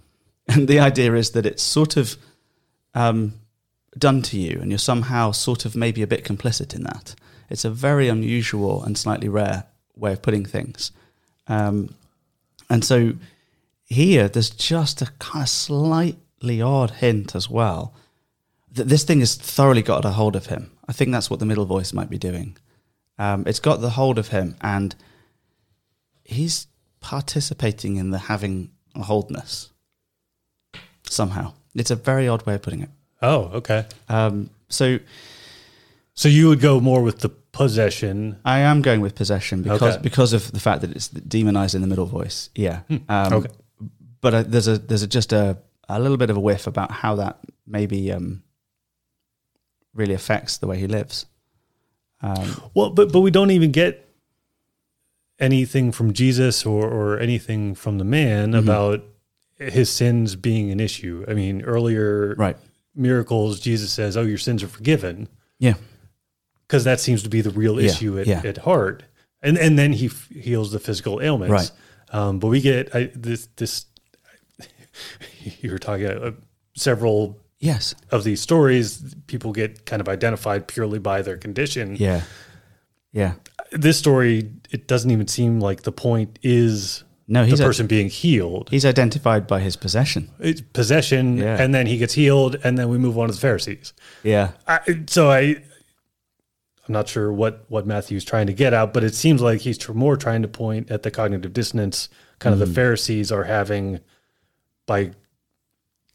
And 0.48 0.66
the 0.66 0.80
idea 0.80 1.14
is 1.14 1.30
that 1.32 1.46
it's 1.46 1.62
sort 1.62 1.96
of 1.96 2.16
um, 2.94 3.34
done 3.96 4.20
to 4.22 4.38
you, 4.38 4.58
and 4.60 4.70
you're 4.70 4.78
somehow 4.78 5.30
sort 5.30 5.64
of 5.64 5.76
maybe 5.76 6.02
a 6.02 6.08
bit 6.08 6.24
complicit 6.24 6.74
in 6.74 6.82
that. 6.82 7.14
It's 7.48 7.64
a 7.64 7.70
very 7.70 8.08
unusual 8.08 8.82
and 8.82 8.98
slightly 8.98 9.28
rare 9.28 9.64
way 9.94 10.12
of 10.12 10.22
putting 10.22 10.44
things. 10.44 10.90
Um, 11.46 11.94
and 12.70 12.84
so 12.84 13.14
here, 13.84 14.28
there's 14.28 14.50
just 14.50 15.02
a 15.02 15.06
kind 15.18 15.42
of 15.42 15.48
slightly 15.48 16.62
odd 16.62 16.92
hint 16.92 17.34
as 17.34 17.50
well 17.50 17.92
that 18.72 18.88
this 18.88 19.02
thing 19.02 19.18
has 19.20 19.34
thoroughly 19.34 19.82
got 19.82 20.04
a 20.04 20.10
hold 20.10 20.36
of 20.36 20.46
him. 20.46 20.70
I 20.88 20.92
think 20.92 21.10
that's 21.10 21.28
what 21.28 21.40
the 21.40 21.46
middle 21.46 21.66
voice 21.66 21.92
might 21.92 22.08
be 22.08 22.18
doing. 22.18 22.56
Um, 23.18 23.44
it's 23.46 23.60
got 23.60 23.80
the 23.80 23.90
hold 23.90 24.16
of 24.18 24.28
him, 24.28 24.56
and 24.60 24.94
he's 26.24 26.68
participating 27.00 27.96
in 27.96 28.10
the 28.10 28.18
having 28.18 28.70
a 28.94 29.00
holdness 29.00 29.70
somehow. 31.08 31.52
It's 31.74 31.90
a 31.90 31.96
very 31.96 32.28
odd 32.28 32.46
way 32.46 32.54
of 32.54 32.62
putting 32.62 32.82
it. 32.82 32.90
Oh, 33.20 33.50
okay. 33.54 33.86
Um, 34.08 34.50
so 34.68 34.98
So 36.14 36.28
you 36.28 36.48
would 36.48 36.60
go 36.60 36.80
more 36.80 37.02
with 37.02 37.20
the 37.20 37.30
possession. 37.52 38.38
I 38.44 38.60
am 38.60 38.82
going 38.82 39.00
with 39.00 39.14
possession 39.14 39.62
because 39.62 39.82
Okay. 39.94 40.02
because 40.02 40.32
of 40.32 40.52
the 40.52 40.60
fact 40.60 40.80
that 40.82 40.90
it's 40.92 41.08
demonized 41.08 41.74
in 41.74 41.80
the 41.82 41.86
middle 41.88 42.06
voice. 42.06 42.50
Yeah. 42.54 42.80
Um, 43.08 43.32
okay. 43.32 43.48
But 44.20 44.34
uh, 44.34 44.42
there's 44.42 44.68
a 44.68 44.78
there's 44.78 45.02
a, 45.02 45.06
just 45.06 45.32
a 45.32 45.56
a 45.88 45.98
little 45.98 46.16
bit 46.16 46.30
of 46.30 46.36
a 46.36 46.40
whiff 46.40 46.66
about 46.66 46.90
how 46.92 47.16
that 47.16 47.38
maybe 47.66 48.12
um, 48.12 48.42
really 49.94 50.14
affects 50.14 50.58
the 50.58 50.66
way 50.66 50.78
he 50.78 50.86
lives. 50.86 51.26
Um, 52.22 52.62
Well, 52.74 52.90
but 52.90 53.12
but 53.12 53.20
we 53.20 53.30
don't 53.30 53.50
even 53.50 53.70
get 53.72 54.06
anything 55.38 55.92
from 55.92 56.12
Jesus 56.12 56.66
or 56.66 56.86
or 56.88 57.18
anything 57.18 57.74
from 57.74 57.98
the 57.98 58.04
man 58.04 58.50
Mm-hmm. 58.52 58.68
about 58.68 59.04
his 59.58 59.90
sins 59.90 60.36
being 60.36 60.70
an 60.70 60.80
issue. 60.80 61.24
I 61.28 61.34
mean, 61.34 61.62
earlier 61.62 62.34
right. 62.38 62.56
miracles, 62.94 63.60
Jesus 63.60 63.92
says, 63.92 64.16
"Oh, 64.16 64.22
your 64.22 64.38
sins 64.38 64.62
are 64.62 64.68
forgiven," 64.68 65.28
Yeah. 65.58 65.74
Because 66.70 66.84
that 66.84 67.00
seems 67.00 67.24
to 67.24 67.28
be 67.28 67.40
the 67.40 67.50
real 67.50 67.80
Yeah, 67.80 67.90
issue 67.90 68.20
at, 68.20 68.26
yeah. 68.28 68.42
at 68.44 68.58
heart. 68.58 69.02
And 69.42 69.58
and 69.58 69.76
then 69.76 69.92
he 69.92 70.06
f- 70.06 70.28
heals 70.28 70.70
the 70.70 70.78
physical 70.78 71.20
ailments. 71.20 71.50
Right. 71.52 71.70
Um, 72.12 72.38
but 72.38 72.46
we 72.48 72.60
get 72.60 72.94
I, 72.94 73.10
this 73.14 73.48
this. 73.56 73.86
You 75.60 75.70
were 75.72 75.78
talking 75.78 76.06
uh, 76.06 76.32
several 76.76 77.38
Yes. 77.58 77.94
of 78.10 78.24
these 78.24 78.40
stories. 78.40 79.14
People 79.26 79.52
get 79.52 79.84
kind 79.84 80.00
of 80.00 80.08
identified 80.08 80.66
purely 80.68 80.98
by 80.98 81.22
their 81.22 81.36
condition. 81.36 81.96
Yeah. 81.96 82.22
Yeah. 83.12 83.32
this 83.72 83.98
story 83.98 84.50
it 84.70 84.86
doesn't 84.86 85.10
even 85.10 85.26
seem 85.26 85.58
like 85.60 85.82
the 85.82 85.92
point 85.92 86.38
is 86.42 87.02
No, 87.26 87.42
the 87.42 87.50
he's 87.50 87.60
a- 87.60 87.64
person 87.64 87.86
being 87.88 88.08
healed 88.08 88.68
He's 88.70 88.84
identified 88.84 89.46
by 89.48 89.60
his 89.60 89.76
possession. 89.76 90.28
it's 90.38 90.60
possession 90.60 91.36
Yeah. 91.36 91.60
and 91.62 91.74
then 91.74 91.86
he 91.86 91.96
gets 91.98 92.14
healed 92.14 92.56
and 92.64 92.76
then 92.78 92.88
we 92.88 92.98
move 92.98 93.16
on 93.18 93.26
to 93.28 93.34
the 93.34 93.40
pharisees 93.40 93.92
Yeah. 94.22 94.50
I, 94.68 94.78
so 95.08 95.30
i 95.30 95.56
I'm 96.90 96.94
not 96.94 97.08
sure 97.08 97.32
what 97.32 97.64
what 97.68 97.86
Matthew's 97.86 98.24
trying 98.24 98.48
to 98.48 98.52
get 98.52 98.72
at, 98.74 98.92
but 98.92 99.04
it 99.04 99.14
seems 99.14 99.40
like 99.40 99.60
he's 99.60 99.88
more 99.90 100.16
trying 100.16 100.42
to 100.42 100.48
point 100.48 100.90
at 100.90 101.04
the 101.04 101.10
cognitive 101.12 101.52
dissonance 101.52 102.08
kind 102.40 102.52
of 102.52 102.58
the 102.58 102.66
Pharisees 102.66 103.30
are 103.30 103.44
having 103.44 104.00
by 104.86 105.12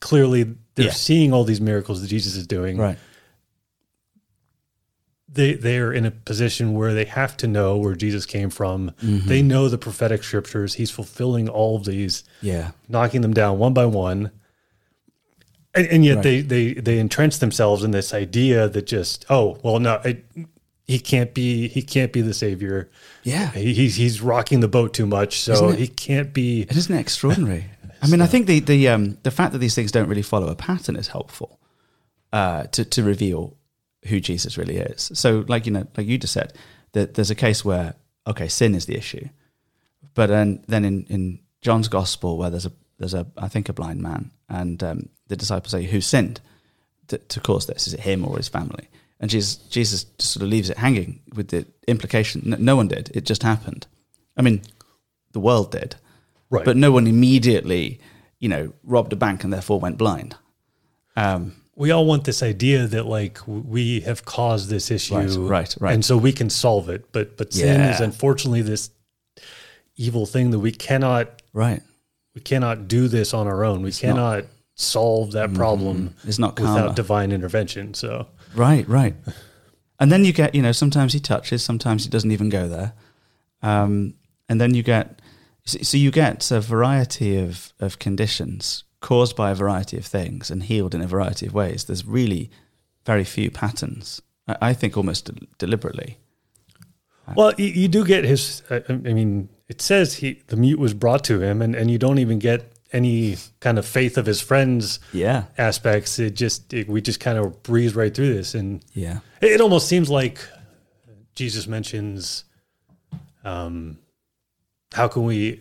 clearly 0.01 0.43
they're 0.75 0.87
Yeah. 0.87 0.91
seeing 0.91 1.31
all 1.31 1.45
these 1.45 1.61
miracles 1.61 2.01
that 2.01 2.07
Jesus 2.09 2.35
is 2.35 2.45
doing. 2.45 2.77
Right. 2.77 2.97
They 5.29 5.53
they're 5.53 5.93
in 5.93 6.05
a 6.05 6.11
position 6.11 6.73
where 6.73 6.93
they 6.93 7.05
have 7.05 7.37
to 7.37 7.47
know 7.47 7.77
where 7.77 7.95
Jesus 7.95 8.25
came 8.25 8.49
from. 8.49 8.91
Mm-hmm. 9.01 9.29
They 9.29 9.41
know 9.41 9.69
the 9.69 9.77
prophetic 9.77 10.23
scriptures. 10.25 10.73
He's 10.73 10.91
fulfilling 10.91 11.47
all 11.47 11.77
of 11.77 11.85
these, 11.85 12.25
Yeah. 12.41 12.71
knocking 12.89 13.21
them 13.21 13.33
down 13.33 13.59
one 13.59 13.73
by 13.73 13.85
one. 13.85 14.31
And, 15.73 15.87
and 15.87 16.03
yet 16.05 16.15
Right. 16.15 16.23
they, 16.23 16.41
they 16.41 16.73
they 16.73 16.99
entrench 16.99 17.39
themselves 17.39 17.81
in 17.83 17.91
this 17.91 18.13
idea 18.13 18.67
that 18.67 18.87
just 18.87 19.25
oh 19.29 19.57
well 19.63 19.79
no 19.79 20.01
it, 20.03 20.25
he 20.85 20.99
can't 20.99 21.33
be 21.33 21.67
he 21.67 21.81
can't 21.81 22.13
be 22.13 22.21
the 22.21 22.33
savior 22.33 22.89
Yeah. 23.23 23.51
he, 23.51 23.73
he's 23.73 23.95
he's 23.95 24.21
rocking 24.21 24.59
the 24.59 24.67
boat 24.67 24.93
too 24.93 25.05
much 25.05 25.39
so 25.39 25.69
it? 25.69 25.79
he 25.79 25.87
can't 25.87 26.33
be 26.33 26.61
It 26.61 26.77
isn't 26.77 26.95
it 26.95 26.99
extraordinary? 26.99 27.65
I 28.01 28.07
mean, 28.07 28.21
I 28.21 28.27
think 28.27 28.45
the 28.45 28.59
the 28.59 28.89
um, 28.89 29.17
the 29.23 29.31
fact 29.31 29.53
that 29.53 29.59
these 29.59 29.73
things 29.73 29.91
don't 29.91 30.07
really 30.07 30.21
follow 30.21 30.47
a 30.47 30.55
pattern 30.55 30.95
is 30.95 31.07
helpful 31.07 31.59
uh, 32.31 32.63
to 32.67 32.85
to 32.85 33.03
reveal 33.03 33.57
who 34.07 34.19
Jesus 34.19 34.57
really 34.57 34.77
is. 34.77 35.09
So, 35.15 35.43
like 35.47 35.65
you 35.65 35.71
know, 35.71 35.87
like 35.97 36.05
you 36.05 36.17
just 36.19 36.33
said, 36.33 36.53
that 36.91 37.15
there's 37.15 37.31
a 37.31 37.35
case 37.35 37.65
where 37.65 37.95
okay, 38.27 38.47
sin 38.47 38.75
is 38.75 38.85
the 38.85 38.95
issue, 38.95 39.27
but 40.13 40.27
then 40.27 40.63
then 40.67 40.85
in 40.85 41.05
in 41.09 41.39
John's 41.61 41.87
gospel 41.87 42.37
where 42.37 42.51
there's 42.51 42.65
a 42.67 42.71
there's 42.99 43.15
a 43.15 43.25
I 43.37 43.47
think 43.47 43.69
a 43.69 43.73
blind 43.73 44.01
man 44.01 44.31
and 44.49 44.83
um, 44.83 45.09
the 45.27 45.35
disciples 45.35 45.71
say 45.71 45.83
who 45.83 46.01
sinned 46.01 46.41
to, 47.07 47.17
to 47.17 47.39
cause 47.39 47.65
this? 47.65 47.87
Is 47.87 47.93
it 47.93 48.01
him 48.01 48.25
or 48.25 48.37
his 48.37 48.49
family? 48.49 48.87
And 49.25 49.31
Jesus 49.31 49.55
Jesus 49.55 50.03
just 50.03 50.33
sort 50.33 50.43
of 50.43 50.49
leaves 50.49 50.69
it 50.69 50.77
hanging 50.77 51.19
with 51.33 51.47
the 51.47 51.65
implication 51.87 52.43
no, 52.45 52.57
no 52.57 52.75
one 52.75 52.87
did. 52.87 53.09
It 53.15 53.25
just 53.25 53.41
happened. 53.41 53.87
I 54.37 54.43
mean, 54.43 54.61
the 55.31 55.39
world 55.39 55.71
did. 55.71 55.95
right 56.51 56.63
But 56.63 56.77
no 56.77 56.91
one 56.91 57.07
immediately, 57.07 57.99
you 58.39 58.47
know, 58.49 58.71
robbed 58.83 59.13
a 59.13 59.15
bank 59.15 59.43
and 59.43 59.51
therefore 59.51 59.79
went 59.79 59.97
blind. 59.97 60.35
Um, 61.15 61.53
we 61.75 61.89
all 61.89 62.05
want 62.05 62.25
this 62.25 62.43
idea 62.43 62.85
that 62.85 63.07
like 63.07 63.39
we 63.47 64.01
have 64.01 64.25
caused 64.25 64.69
this 64.69 64.91
issue 64.91 65.15
Right, 65.15 65.31
right, 65.37 65.75
right. 65.79 65.93
and 65.95 66.05
so 66.05 66.17
we 66.17 66.31
can 66.31 66.51
solve 66.51 66.87
it 66.95 67.11
but 67.11 67.35
but 67.35 67.51
sin 67.51 67.79
Yeah. 67.79 67.95
is 67.95 67.99
unfortunately 68.01 68.61
this 68.61 68.91
evil 69.95 70.27
thing 70.27 70.51
that 70.51 70.59
we 70.59 70.71
cannot 70.71 71.41
right. 71.53 71.81
we 72.35 72.41
cannot 72.41 72.87
do 72.87 73.07
this 73.07 73.33
on 73.33 73.47
our 73.47 73.63
own 73.65 73.81
we 73.81 73.91
cannot 73.91 74.43
solve 74.75 75.31
that 75.31 75.53
problem 75.55 76.13
It's 76.27 76.37
not 76.37 76.55
karma. 76.55 76.73
without 76.75 76.95
divine 76.95 77.31
intervention 77.31 77.93
so 77.95 78.27
Right, 78.55 78.87
right. 78.87 79.15
And 79.97 80.11
then 80.11 80.25
you 80.25 80.33
get, 80.33 80.53
you 80.53 80.61
know, 80.61 80.73
sometimes 80.73 81.13
he 81.13 81.21
touches, 81.21 81.63
sometimes 81.63 82.03
he 82.03 82.09
doesn't 82.09 82.31
even 82.31 82.49
go 82.49 82.67
there. 82.67 82.91
Um, 83.61 84.15
and 84.49 84.59
then 84.59 84.73
you 84.73 84.83
get, 84.83 85.21
so 85.63 85.95
you 85.95 86.11
get 86.11 86.51
a 86.51 86.59
variety 86.59 87.37
of, 87.37 87.71
of 87.79 87.97
conditions 87.97 88.83
caused 88.99 89.37
by 89.37 89.51
a 89.51 89.55
variety 89.55 89.97
of 89.97 90.05
things 90.05 90.51
and 90.51 90.63
healed 90.63 90.93
in 90.93 91.01
a 91.01 91.07
variety 91.07 91.47
of 91.47 91.53
ways. 91.53 91.85
There's 91.85 92.05
really 92.05 92.51
very 93.05 93.23
few 93.23 93.49
patterns. 93.49 94.21
I, 94.49 94.57
I 94.61 94.73
think 94.73 94.97
almost 94.97 95.25
de- 95.25 95.47
deliberately. 95.57 96.17
well 97.35 97.53
you, 97.57 97.67
you 97.67 97.87
do 97.87 98.03
get 98.03 98.25
his 98.25 98.63
I, 98.69 98.83
I 98.89 98.93
mean 98.93 99.49
it 99.67 99.81
says 99.81 100.15
he 100.15 100.41
the 100.47 100.57
mute 100.57 100.79
was 100.79 100.93
brought 100.93 101.23
to 101.25 101.41
him 101.41 101.61
and 101.61 101.73
and 101.73 101.89
you 101.89 101.97
don't 101.97 102.19
even 102.19 102.39
get 102.39 102.74
any 102.95 103.35
kind 103.59 103.77
of 103.77 103.85
faith 103.85 104.17
of 104.17 104.25
his 104.25 104.39
friends 104.41 104.99
Yeah, 105.13 105.43
aspects 105.57 106.17
it 106.17 106.33
just 106.35 106.73
it, 106.73 106.87
we 106.87 107.01
just 107.01 107.19
kind 107.19 107.37
of 107.37 107.61
breeze 107.61 107.93
right 107.93 108.13
through 108.15 108.33
this 108.33 108.55
and 108.55 108.83
yeah, 108.93 109.19
It 109.41 109.51
it 109.51 109.61
almost 109.61 109.87
seems 109.87 110.09
like 110.09 110.39
Jesus 111.35 111.67
mentions, 111.67 112.45
um, 113.43 113.99
how 114.93 115.07
can 115.09 115.23
we? 115.25 115.59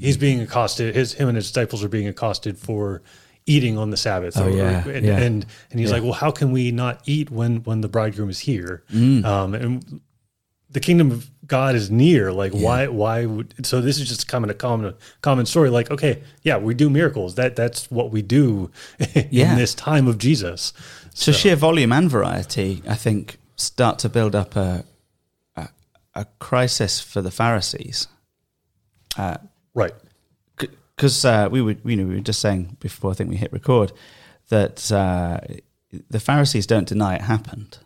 He's 0.00 0.16
being 0.16 0.40
accosted. 0.40 0.94
His 0.94 1.12
him 1.12 1.28
and 1.28 1.36
his 1.36 1.46
disciples 1.48 1.84
are 1.84 1.88
being 1.88 2.08
accosted 2.08 2.56
for 2.58 3.02
eating 3.46 3.78
on 3.78 3.90
the 3.90 3.96
Sabbath. 3.96 4.36
Oh, 4.36 4.48
yeah, 4.48 4.86
and, 4.88 5.06
yeah. 5.06 5.18
and 5.18 5.46
and 5.70 5.80
he's 5.80 5.90
Yeah. 5.90 5.96
like, 5.96 6.02
well, 6.02 6.12
how 6.12 6.30
can 6.30 6.50
we 6.50 6.70
not 6.72 7.02
eat 7.06 7.30
when 7.30 7.58
when 7.64 7.80
the 7.82 7.88
bridegroom 7.88 8.30
is 8.30 8.40
here? 8.40 8.82
Mm. 8.92 9.24
Um, 9.24 9.54
and 9.54 10.00
the 10.70 10.80
kingdom 10.80 11.10
of 11.12 11.30
God 11.48 11.74
is 11.74 11.90
near. 11.90 12.30
Like, 12.32 12.52
why 12.52 12.86
why 12.88 13.26
would? 13.26 13.66
So 13.66 13.80
this 13.80 13.98
is 13.98 14.08
just 14.08 14.28
kind 14.28 14.44
of 14.44 14.50
a 14.50 14.54
common 14.54 14.94
common 15.22 15.46
story. 15.46 15.70
Like, 15.70 15.90
okay, 15.90 16.22
yeah, 16.42 16.58
we 16.58 16.74
do 16.74 16.88
miracles. 16.90 17.34
That 17.34 17.56
that's 17.56 17.90
what 17.90 18.10
we 18.12 18.22
do 18.22 18.70
in 19.14 19.28
Yeah. 19.30 19.54
this 19.56 19.74
time 19.74 20.06
of 20.06 20.18
Jesus. 20.18 20.72
So, 21.14 21.32
sheer 21.32 21.56
volume 21.56 21.90
and 21.92 22.08
variety, 22.10 22.82
I 22.88 22.94
think, 22.94 23.38
start 23.56 23.98
to 24.00 24.08
build 24.08 24.34
up 24.34 24.54
a 24.56 24.84
a, 25.56 25.68
a 26.14 26.24
crisis 26.38 27.00
for 27.00 27.22
the 27.22 27.30
Pharisees. 27.30 28.06
Right. 29.74 29.92
Because 30.96 31.24
uh, 31.24 31.48
we 31.50 31.62
were, 31.62 31.76
you 31.84 31.96
know, 31.96 32.06
we 32.06 32.14
were 32.16 32.20
just 32.20 32.40
saying 32.40 32.76
before 32.80 33.10
I 33.10 33.14
think 33.14 33.30
we 33.30 33.36
hit 33.36 33.52
record 33.52 33.92
that 34.48 34.90
uh, 34.92 35.40
the 36.10 36.20
Pharisees 36.20 36.66
don't 36.66 36.88
deny 36.88 37.14
it 37.16 37.22
happened. 37.22 37.78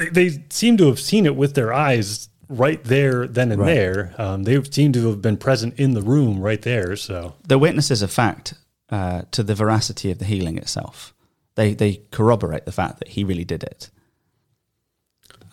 They, 0.00 0.08
they 0.28 0.44
seem 0.50 0.76
to 0.78 0.86
have 0.86 0.98
seen 1.00 1.26
it 1.26 1.36
with 1.36 1.54
their 1.54 1.72
eyes 1.72 2.28
right 2.48 2.82
there, 2.84 3.26
then 3.28 3.52
and 3.52 3.60
Right. 3.60 3.74
there. 3.74 4.14
Um, 4.18 4.42
they 4.44 4.60
seem 4.64 4.92
to 4.92 5.08
have 5.08 5.22
been 5.22 5.36
present 5.36 5.78
in 5.78 5.94
the 5.94 6.02
room 6.02 6.40
right 6.40 6.60
there. 6.62 6.96
So 6.96 7.34
They're 7.46 7.58
witnesses 7.58 8.02
of 8.02 8.10
fact 8.10 8.54
uh, 8.90 9.22
to 9.30 9.42
the 9.42 9.54
veracity 9.54 10.10
of 10.10 10.18
the 10.18 10.24
healing 10.24 10.58
itself. 10.58 11.14
They 11.54 11.74
they 11.74 12.00
corroborate 12.10 12.64
the 12.64 12.72
fact 12.72 12.98
that 12.98 13.08
he 13.08 13.24
really 13.24 13.44
did 13.44 13.62
it, 13.62 13.90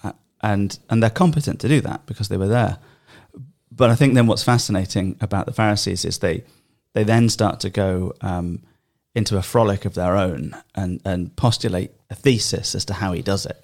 uh, 0.03 0.13
and 0.41 0.77
and 0.89 1.01
they're 1.03 1.09
competent 1.09 1.59
to 1.61 1.67
do 1.67 1.81
that 1.81 2.05
because 2.05 2.29
they 2.29 2.37
were 2.37 2.47
there. 2.47 2.77
But 3.71 3.89
I 3.89 3.95
think 3.95 4.13
then 4.13 4.27
what's 4.27 4.43
fascinating 4.43 5.17
about 5.21 5.45
the 5.45 5.53
Pharisees 5.53 6.05
is 6.05 6.19
they 6.19 6.43
they 6.93 7.03
then 7.03 7.29
start 7.29 7.59
to 7.61 7.69
go 7.69 8.13
um, 8.21 8.63
into 9.13 9.37
a 9.37 9.41
frolic 9.41 9.85
of 9.85 9.93
their 9.95 10.15
own 10.15 10.55
and 10.75 11.01
and 11.03 11.35
postulate 11.35 11.91
a 12.09 12.15
thesis 12.15 12.75
as 12.75 12.85
to 12.85 12.93
how 12.93 13.11
he 13.13 13.21
does 13.21 13.45
it. 13.45 13.63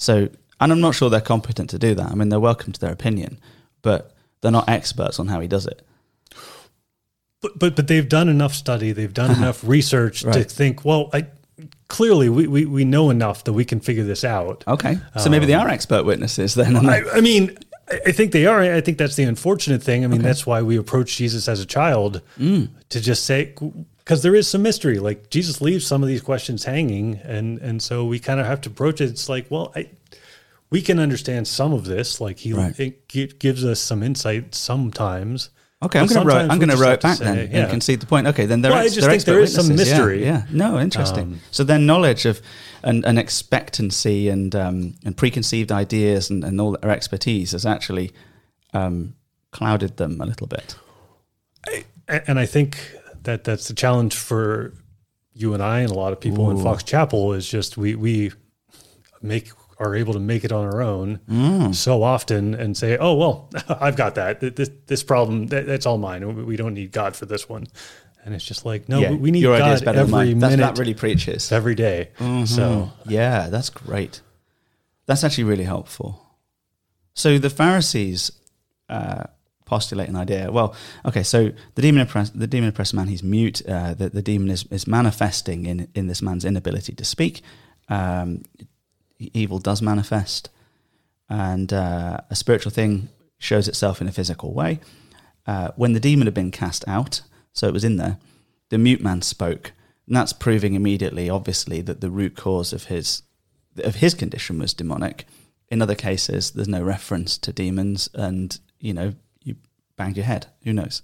So, 0.00 0.30
and 0.60 0.72
I'm 0.72 0.80
not 0.80 0.94
sure 0.94 1.10
they're 1.10 1.20
competent 1.20 1.70
to 1.70 1.78
do 1.78 1.94
that. 1.94 2.10
I 2.10 2.14
mean, 2.14 2.30
they're 2.30 2.40
welcome 2.40 2.72
to 2.72 2.80
their 2.80 2.90
opinion, 2.90 3.38
but 3.82 4.12
they're 4.40 4.50
not 4.50 4.68
experts 4.68 5.20
on 5.20 5.28
how 5.28 5.40
he 5.40 5.46
does 5.46 5.66
it. 5.66 5.86
but 7.42 7.58
but 7.58 7.76
but 7.76 7.86
they've 7.86 8.08
done 8.08 8.28
enough 8.28 8.54
study, 8.54 8.92
they've 8.92 9.12
done 9.12 9.30
enough 9.38 9.62
research 9.62 10.22
to 10.22 10.42
think, 10.42 10.84
well, 10.84 11.10
I 11.12 11.26
clearly 11.88 12.30
we, 12.30 12.46
we, 12.46 12.64
we 12.64 12.84
know 12.84 13.10
enough 13.10 13.44
that 13.44 13.52
we 13.52 13.64
can 13.64 13.78
figure 13.78 14.04
this 14.04 14.24
out. 14.24 14.64
Okay, 14.66 14.98
so 15.18 15.28
maybe 15.28 15.44
they 15.44 15.54
um, 15.54 15.66
are 15.66 15.70
expert 15.70 16.04
witnesses 16.04 16.54
then. 16.54 16.76
I, 16.88 17.02
I 17.12 17.20
mean, 17.20 17.58
I 17.90 18.00
I 18.06 18.12
think 18.12 18.32
they 18.32 18.46
are. 18.46 18.60
I 18.62 18.80
think 18.80 18.96
that's 18.96 19.16
the 19.16 19.24
unfortunate 19.24 19.82
thing. 19.82 20.04
I 20.04 20.08
mean, 20.08 20.22
that's 20.22 20.46
why 20.46 20.62
we 20.62 20.78
approach 20.78 21.16
Jesus 21.18 21.46
as 21.46 21.60
a 21.60 21.66
child 21.66 22.22
mm. 22.38 22.70
to 22.88 23.00
just 23.00 23.26
say, 23.26 23.54
because 24.10 24.22
there 24.24 24.34
is 24.34 24.48
some 24.48 24.62
mystery. 24.62 24.98
Like 24.98 25.30
Jesus 25.30 25.60
leaves 25.60 25.86
some 25.86 26.02
of 26.02 26.08
these 26.08 26.20
questions 26.20 26.64
hanging, 26.64 27.20
and 27.22 27.60
and 27.60 27.80
so 27.80 28.04
we 28.04 28.18
kind 28.18 28.40
of 28.40 28.46
have 28.46 28.60
to 28.62 28.68
approach 28.68 29.00
it. 29.00 29.08
It's 29.08 29.28
like, 29.28 29.46
well, 29.50 29.70
I 29.76 29.88
we 30.68 30.82
can 30.82 30.98
understand 30.98 31.46
some 31.46 31.72
of 31.72 31.84
this. 31.84 32.20
Like 32.20 32.40
he 32.40 32.52
Right. 32.52 32.78
it 32.80 33.08
gi- 33.08 33.34
gives 33.38 33.64
us 33.64 33.78
some 33.78 34.02
insight 34.02 34.52
sometimes. 34.52 35.50
Okay, 35.80 36.00
I'm 36.00 36.06
going 36.08 36.26
to 36.26 36.30
sometimes 36.32 36.50
I'm 36.50 36.58
going 36.58 36.70
to 36.70 36.72
just 36.74 36.82
row 36.82 36.88
have 36.88 36.98
it 36.98 37.02
back 37.02 37.18
then 37.18 37.50
yeah. 37.52 37.58
and 37.60 37.70
concede 37.70 38.00
the 38.00 38.06
point. 38.06 38.26
Okay, 38.26 38.46
then 38.46 38.62
they're, 38.62 38.72
Well, 38.72 38.80
I 38.80 38.88
just 38.88 39.06
think 39.08 39.22
there 39.22 39.40
expert 39.42 39.62
some 39.62 39.68
witnesses. 39.68 39.92
Yeah, 39.92 39.98
mystery. 39.98 40.24
Yeah, 40.24 40.42
no, 40.50 40.80
interesting. 40.80 41.22
Um, 41.34 41.40
so 41.52 41.62
their 41.62 41.78
knowledge 41.78 42.26
of 42.26 42.42
and, 42.82 43.06
and 43.06 43.16
expectancy 43.16 44.28
and 44.28 44.56
um, 44.56 44.94
and 45.04 45.16
preconceived 45.16 45.70
ideas 45.70 46.30
and, 46.30 46.42
and 46.42 46.60
all 46.60 46.72
their 46.72 46.90
expertise 46.90 47.52
has 47.52 47.64
actually 47.64 48.10
um, 48.74 49.14
clouded 49.52 49.98
them 49.98 50.20
a 50.20 50.26
little 50.26 50.48
bit. 50.48 50.74
A- 52.08 52.28
and 52.28 52.40
I 52.40 52.46
think 52.46 52.76
that 53.24 53.44
that's 53.44 53.68
the 53.68 53.74
challenge 53.74 54.14
for 54.16 54.72
you 55.32 55.54
and 55.54 55.62
I 55.62 55.80
and 55.80 55.90
a 55.90 55.94
lot 55.94 56.12
of 56.12 56.20
people 56.20 56.50
in 56.50 56.62
Fox 56.62 56.82
Chapel 56.82 57.32
is 57.32 57.48
just 57.48 57.76
we 57.76 57.94
we 57.94 58.32
make 59.22 59.50
are 59.78 59.94
able 59.94 60.12
to 60.12 60.20
make 60.20 60.44
it 60.44 60.52
on 60.52 60.64
our 60.66 60.82
own 60.82 61.20
Mm. 61.28 61.74
so 61.74 62.02
often 62.02 62.54
and 62.54 62.76
say, 62.76 62.98
oh 62.98 63.14
well, 63.14 63.48
I've 63.68 63.96
got 63.96 64.14
that. 64.16 64.40
This 64.40 64.70
this 64.86 65.02
problem 65.02 65.46
that, 65.48 65.66
that's 65.66 65.86
all 65.86 65.98
mine. 65.98 66.46
We- 66.46 66.56
don't 66.56 66.74
need 66.74 66.92
God 66.92 67.16
for 67.16 67.26
this 67.26 67.48
one. 67.48 67.66
And 68.24 68.34
it's 68.34 68.44
just 68.44 68.66
like 68.66 68.88
no, 68.88 68.98
yeah, 69.00 69.12
we- 69.12 69.30
need 69.30 69.40
your 69.40 69.54
idea 69.54 69.72
is 69.72 69.80
God 69.80 69.84
better 69.94 70.04
than 70.04 70.14
every 70.14 70.34
minute, 70.34 70.56
that 70.58 70.78
really 70.78 70.94
preaches. 70.94 71.50
every 71.52 71.74
day. 71.74 72.10
So 72.44 72.90
Yeah, 73.06 73.48
that's 73.48 73.70
great. 73.70 74.20
That's 75.06 75.24
actually 75.24 75.44
really 75.44 75.64
helpful. 75.64 76.26
So 77.14 77.38
the 77.38 77.50
Pharisees 77.50 78.30
uh, 78.88 79.24
postulate 79.70 80.08
an 80.08 80.16
idea. 80.16 80.50
Well, 80.50 80.74
okay, 81.04 81.22
so 81.22 81.52
the 81.76 81.82
demon 81.82 82.02
oppressed, 82.02 82.36
the 82.36 82.48
demon 82.48 82.70
oppressed 82.70 82.92
man, 82.92 83.06
he's 83.06 83.22
mute. 83.22 83.62
Uh, 83.66 83.94
the, 83.94 84.08
the 84.10 84.20
demon 84.20 84.50
is, 84.50 84.64
is 84.70 84.86
manifesting 84.86 85.64
in, 85.64 85.88
in 85.94 86.08
this 86.08 86.20
man's 86.20 86.44
inability 86.44 86.92
to 86.94 87.04
speak. 87.04 87.42
Um, 87.88 88.42
evil 89.18 89.60
does 89.60 89.80
manifest, 89.80 90.50
and 91.28 91.72
uh, 91.72 92.18
a 92.28 92.34
spiritual 92.34 92.72
thing 92.72 93.08
shows 93.38 93.68
itself 93.68 94.00
in 94.00 94.08
a 94.08 94.12
physical 94.12 94.52
way. 94.52 94.80
Uh, 95.46 95.68
when 95.76 95.92
the 95.92 96.00
demon 96.00 96.26
had 96.26 96.34
been 96.34 96.50
cast 96.50 96.82
out, 96.88 97.22
so 97.52 97.68
it 97.68 97.72
was 97.72 97.84
in 97.84 97.96
there, 97.96 98.18
the 98.70 98.78
mute 98.78 99.02
man 99.02 99.22
spoke. 99.22 99.72
And 100.06 100.16
that's 100.16 100.32
proving 100.32 100.74
immediately, 100.74 101.30
obviously, 101.30 101.80
that 101.82 102.00
the 102.00 102.10
root 102.10 102.36
cause 102.36 102.72
of 102.72 102.84
his 102.84 103.22
of 103.84 103.96
his 103.96 104.14
condition 104.14 104.58
was 104.58 104.74
demonic. 104.74 105.26
In 105.68 105.80
other 105.80 105.94
cases, 105.94 106.50
there's 106.50 106.76
no 106.76 106.82
reference 106.82 107.38
to 107.38 107.52
demons, 107.52 108.08
and 108.14 108.58
you 108.80 108.92
know 108.92 109.14
banged 110.00 110.16
your 110.16 110.24
head. 110.24 110.46
Who 110.64 110.72
knows? 110.72 111.02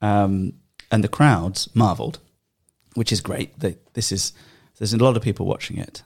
Um, 0.00 0.54
and 0.90 1.04
the 1.04 1.16
crowds 1.18 1.68
marveled, 1.74 2.18
which 2.94 3.12
is 3.12 3.20
great. 3.20 3.48
They, 3.60 3.76
this 3.92 4.10
is 4.10 4.32
there's 4.78 4.94
a 4.94 5.04
lot 5.06 5.16
of 5.16 5.22
people 5.22 5.44
watching 5.44 5.76
it. 5.76 6.02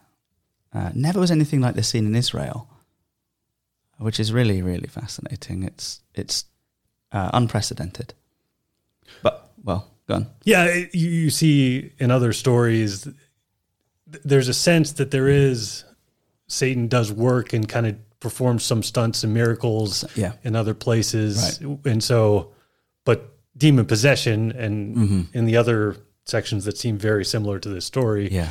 Uh, 0.73 0.91
never 0.93 1.21
was 1.21 1.31
anything 1.31 1.61
like 1.61 1.77
this 1.77 1.89
seen 1.89 2.07
in 2.07 2.17
Israel, 2.17 2.69
which 3.99 4.19
is 4.19 4.33
really 4.33 4.61
really 4.61 4.89
fascinating. 4.89 5.63
It's 5.63 6.01
it's 6.13 6.47
uh, 7.13 7.31
unprecedented. 7.33 8.15
But 9.23 9.35
well, 9.63 9.83
go 10.09 10.15
on. 10.15 10.27
Yeah, 10.45 10.65
you, 10.93 11.11
you 11.25 11.31
see 11.31 11.93
in 11.99 12.11
other 12.11 12.33
stories, 12.33 13.05
th- 13.05 14.25
there's 14.25 14.49
a 14.49 14.55
sense 14.55 14.93
that 14.95 15.13
there 15.13 15.29
is 15.29 15.85
Satan 16.49 16.89
does 16.89 17.13
work 17.13 17.53
and 17.53 17.69
kind 17.69 17.87
of 17.87 17.95
performs 18.21 18.65
some 18.65 18.83
stunts 18.83 19.25
and 19.25 19.33
miracles 19.35 20.05
Yeah. 20.15 20.33
in 20.45 20.55
other 20.55 20.75
places, 20.75 21.59
and 21.85 22.03
so, 22.05 22.53
but 23.05 23.35
demon 23.57 23.87
possession 23.87 24.53
and 24.53 25.29
in 25.35 25.47
the 25.47 25.57
other 25.57 25.97
sections 26.27 26.65
that 26.67 26.79
seem 26.79 26.97
very 26.99 27.25
similar 27.25 27.59
to 27.59 27.69
this 27.69 27.85
story. 27.85 28.29
Yeah. 28.31 28.51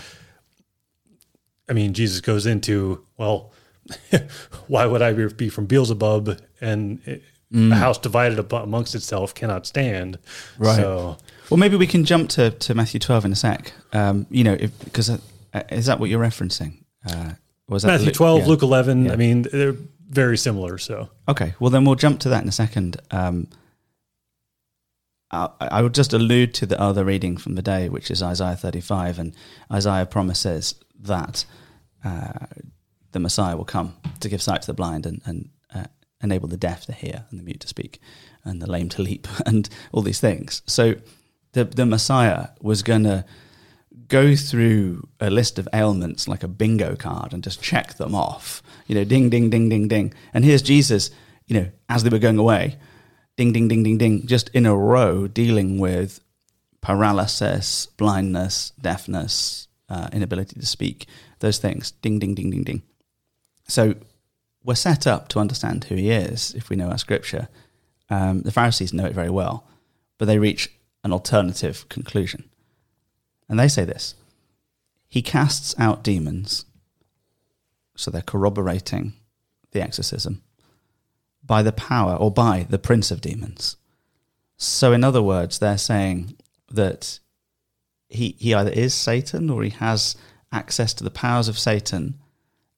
I 1.70 1.74
mean, 1.74 1.94
Jesus 1.94 2.20
goes 2.22 2.46
into, 2.46 3.06
well, 3.18 3.52
why 4.68 4.86
would 4.86 5.02
I 5.02 5.14
be 5.14 5.50
from 5.50 5.66
Beelzebub 5.66 6.40
and 6.62 7.00
it- 7.06 7.24
a 7.52 7.74
house 7.74 7.98
divided 7.98 8.38
amongst 8.54 8.94
itself 8.94 9.34
cannot 9.34 9.66
stand? 9.66 10.20
Right. 10.60 10.76
So, 10.76 11.18
Well, 11.50 11.58
maybe 11.58 11.78
we 11.78 11.88
can 11.88 12.06
jump 12.06 12.30
to, 12.32 12.52
to 12.52 12.76
Matthew 12.76 13.00
12 13.00 13.26
in 13.26 13.32
a 13.32 13.36
sec. 13.36 13.74
Um, 13.92 14.28
you 14.30 14.44
know, 14.44 14.54
if, 14.60 14.78
because 14.84 15.10
uh, 15.10 15.18
is 15.72 15.88
that 15.88 16.00
what 16.00 16.12
you're 16.12 16.22
referencing? 16.24 16.84
Uh, 17.10 17.32
was 17.70 17.84
that 17.84 17.90
Matthew 17.90 18.08
Luke- 18.08 18.16
12, 18.16 18.40
yeah. 18.42 18.48
Luke 18.48 18.62
11, 18.62 19.06
Yeah. 19.06 19.14
I 19.14 19.16
mean, 19.16 19.44
they're 19.44 19.76
very 20.10 20.38
similar. 20.38 20.78
So, 20.78 21.10
Okay, 21.28 21.54
well 21.60 21.70
then 21.70 21.86
we'll 21.86 21.96
jump 21.96 22.20
to 22.22 22.30
that 22.30 22.42
in 22.44 22.50
a 22.50 22.54
second. 22.54 22.98
Um, 23.12 23.48
I, 25.32 25.50
I 25.60 25.82
will 25.82 25.90
just 25.90 26.14
allude 26.14 26.54
to 26.56 26.66
the 26.66 26.80
other 26.82 27.06
reading 27.06 27.38
from 27.38 27.56
the 27.56 27.62
day, 27.62 27.90
which 27.90 28.10
is 28.10 28.24
Isaiah 28.24 28.56
35, 28.56 29.20
and 29.20 29.36
Isaiah 29.72 30.06
promises 30.06 30.74
that 31.02 31.46
uh, 32.04 32.48
the 33.12 33.20
Messiah 33.20 33.56
will 33.56 33.66
come 33.66 33.96
to 34.22 34.30
give 34.30 34.42
sight 34.42 34.62
to 34.62 34.68
the 34.68 34.74
blind 34.74 35.06
and, 35.06 35.22
and 35.26 35.50
uh, 35.74 35.86
enable 36.22 36.48
the 36.48 36.58
deaf 36.58 36.86
to 36.88 36.94
hear 36.94 37.26
and 37.30 37.40
the 37.40 37.44
mute 37.44 37.60
to 37.60 37.68
speak 37.68 38.02
and 38.44 38.62
the 38.62 38.70
lame 38.70 38.90
to 38.90 39.02
leap 39.02 39.28
and 39.46 39.70
all 39.92 40.02
these 40.02 40.20
things. 40.20 40.62
So 40.66 40.96
the 41.54 41.66
the 41.66 41.86
Messiah 41.86 42.50
was 42.62 42.82
going 42.84 43.04
to 43.04 43.26
go 44.10 44.36
through 44.36 45.08
a 45.20 45.30
list 45.30 45.60
of 45.60 45.70
ailments 45.74 46.28
like 46.28 46.44
a 46.44 46.48
bingo 46.48 46.96
card 46.96 47.32
and 47.32 47.44
just 47.44 47.62
check 47.62 47.94
them 47.96 48.14
off. 48.14 48.62
You 48.88 48.96
know, 48.96 49.04
ding, 49.04 49.30
ding, 49.30 49.50
ding, 49.50 49.70
ding, 49.70 49.88
ding. 49.88 50.14
And 50.34 50.44
here's 50.44 50.62
Jesus, 50.62 51.12
you 51.48 51.60
know, 51.60 51.70
as 51.88 52.04
they 52.04 52.10
were 52.10 52.20
going 52.20 52.40
away, 52.40 52.78
ding, 53.38 53.54
ding, 53.54 53.68
ding, 53.68 53.84
ding, 53.84 53.98
ding, 53.98 54.28
just 54.28 54.50
in 54.50 54.66
a 54.66 54.76
row 54.76 55.28
dealing 55.28 55.80
with 55.80 56.20
paralysis, 56.82 57.86
blindness, 57.86 58.72
deafness, 58.82 59.68
uh, 59.90 60.10
inability 60.12 60.60
to 60.60 60.66
speak, 60.66 61.08
those 61.40 61.60
things. 61.60 61.92
Ding, 61.92 62.20
ding, 62.20 62.36
ding, 62.36 62.50
ding, 62.50 62.64
ding. 62.64 62.82
So 63.68 63.96
we're 64.64 64.76
set 64.76 65.08
up 65.08 65.28
to 65.30 65.40
understand 65.40 65.86
who 65.86 65.96
he 65.96 66.10
is 66.10 66.54
if 66.56 66.70
we 66.70 66.76
know 66.76 66.90
our 66.90 66.98
scripture. 66.98 67.48
Um, 68.10 68.42
the 68.42 68.52
Pharisees 68.52 68.94
know 68.94 69.06
it 69.06 69.14
very 69.14 69.30
well, 69.30 69.68
but 70.18 70.26
they 70.26 70.40
reach 70.40 70.72
an 71.04 71.14
alternative 71.14 71.88
conclusion. 71.90 72.49
And 73.50 73.60
they 73.60 73.68
say 73.68 73.84
this 73.84 74.14
He 75.08 75.22
casts 75.22 75.76
out 75.80 76.04
demons, 76.04 76.66
so 77.96 78.12
they're 78.12 78.22
corroborating 78.22 79.14
the 79.72 79.82
exorcism, 79.82 80.44
by 81.44 81.64
the 81.64 81.72
power 81.72 82.16
or 82.16 82.32
by 82.32 82.68
the 82.70 82.80
prince 82.80 83.12
of 83.12 83.22
demons. 83.22 83.76
So, 84.56 84.94
in 84.94 85.04
other 85.04 85.22
words, 85.22 85.60
they're 85.60 85.78
saying 85.78 86.38
that 86.72 87.20
he, 88.08 88.36
he 88.40 88.54
either 88.54 88.72
is 88.72 88.94
Satan 88.94 89.50
or 89.50 89.64
he 89.64 89.70
has 89.72 90.16
access 90.52 90.94
to 90.96 91.04
the 91.04 91.12
powers 91.12 91.48
of 91.48 91.58
Satan, 91.58 92.20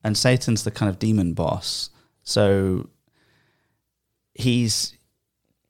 and 0.02 0.16
Satan's 0.16 0.64
the 0.64 0.70
kind 0.70 0.88
of 0.88 0.98
demon 0.98 1.34
boss. 1.34 1.90
So, 2.22 2.88
he's 4.34 4.94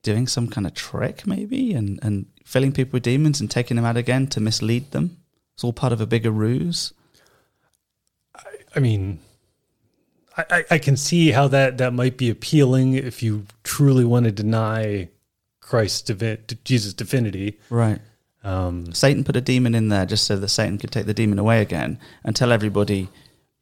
doing 0.03 0.27
some 0.27 0.49
kind 0.49 0.67
of 0.67 0.75
trick, 0.75 1.27
maybe, 1.27 1.73
and, 1.75 1.99
and 2.03 2.27
filling 2.45 2.73
people 2.73 2.95
with 2.95 3.05
demons 3.05 3.41
and 3.41 3.51
taking 3.51 3.77
them 3.77 3.85
out 3.85 3.97
again 3.97 4.27
to 4.29 4.41
mislead 4.41 4.91
them. 4.91 5.17
It's 5.55 5.65
all 5.65 5.73
part 5.73 5.93
of 5.93 6.01
a 6.01 6.07
bigger 6.07 6.31
ruse. 6.31 6.93
I 8.75 8.81
mean, 8.81 9.21
I, 10.37 10.45
I, 10.51 10.65
I 10.73 10.79
can 10.79 10.97
see 10.97 11.31
how 11.31 11.49
that, 11.49 11.79
that 11.79 11.93
might 11.93 12.17
be 12.17 12.31
appealing 12.31 12.95
if 12.95 13.23
you 13.23 13.47
truly 13.65 14.05
want 14.05 14.25
to 14.25 14.33
deny 14.33 15.09
Christ's 15.61 16.11
Jesus' 16.65 16.95
divinity. 16.95 17.59
Right. 17.71 18.01
Um, 18.45 18.93
Satan 18.93 19.25
put 19.25 19.37
a 19.37 19.41
demon 19.41 19.75
in 19.75 19.89
there 19.89 20.07
just 20.07 20.25
so 20.25 20.37
that 20.37 20.49
Satan 20.49 20.79
could 20.79 20.91
take 20.91 21.07
the 21.07 21.15
demon 21.15 21.39
away 21.39 21.61
again 21.61 21.99
and 22.25 22.35
tell 22.35 22.51
everybody, 22.51 23.09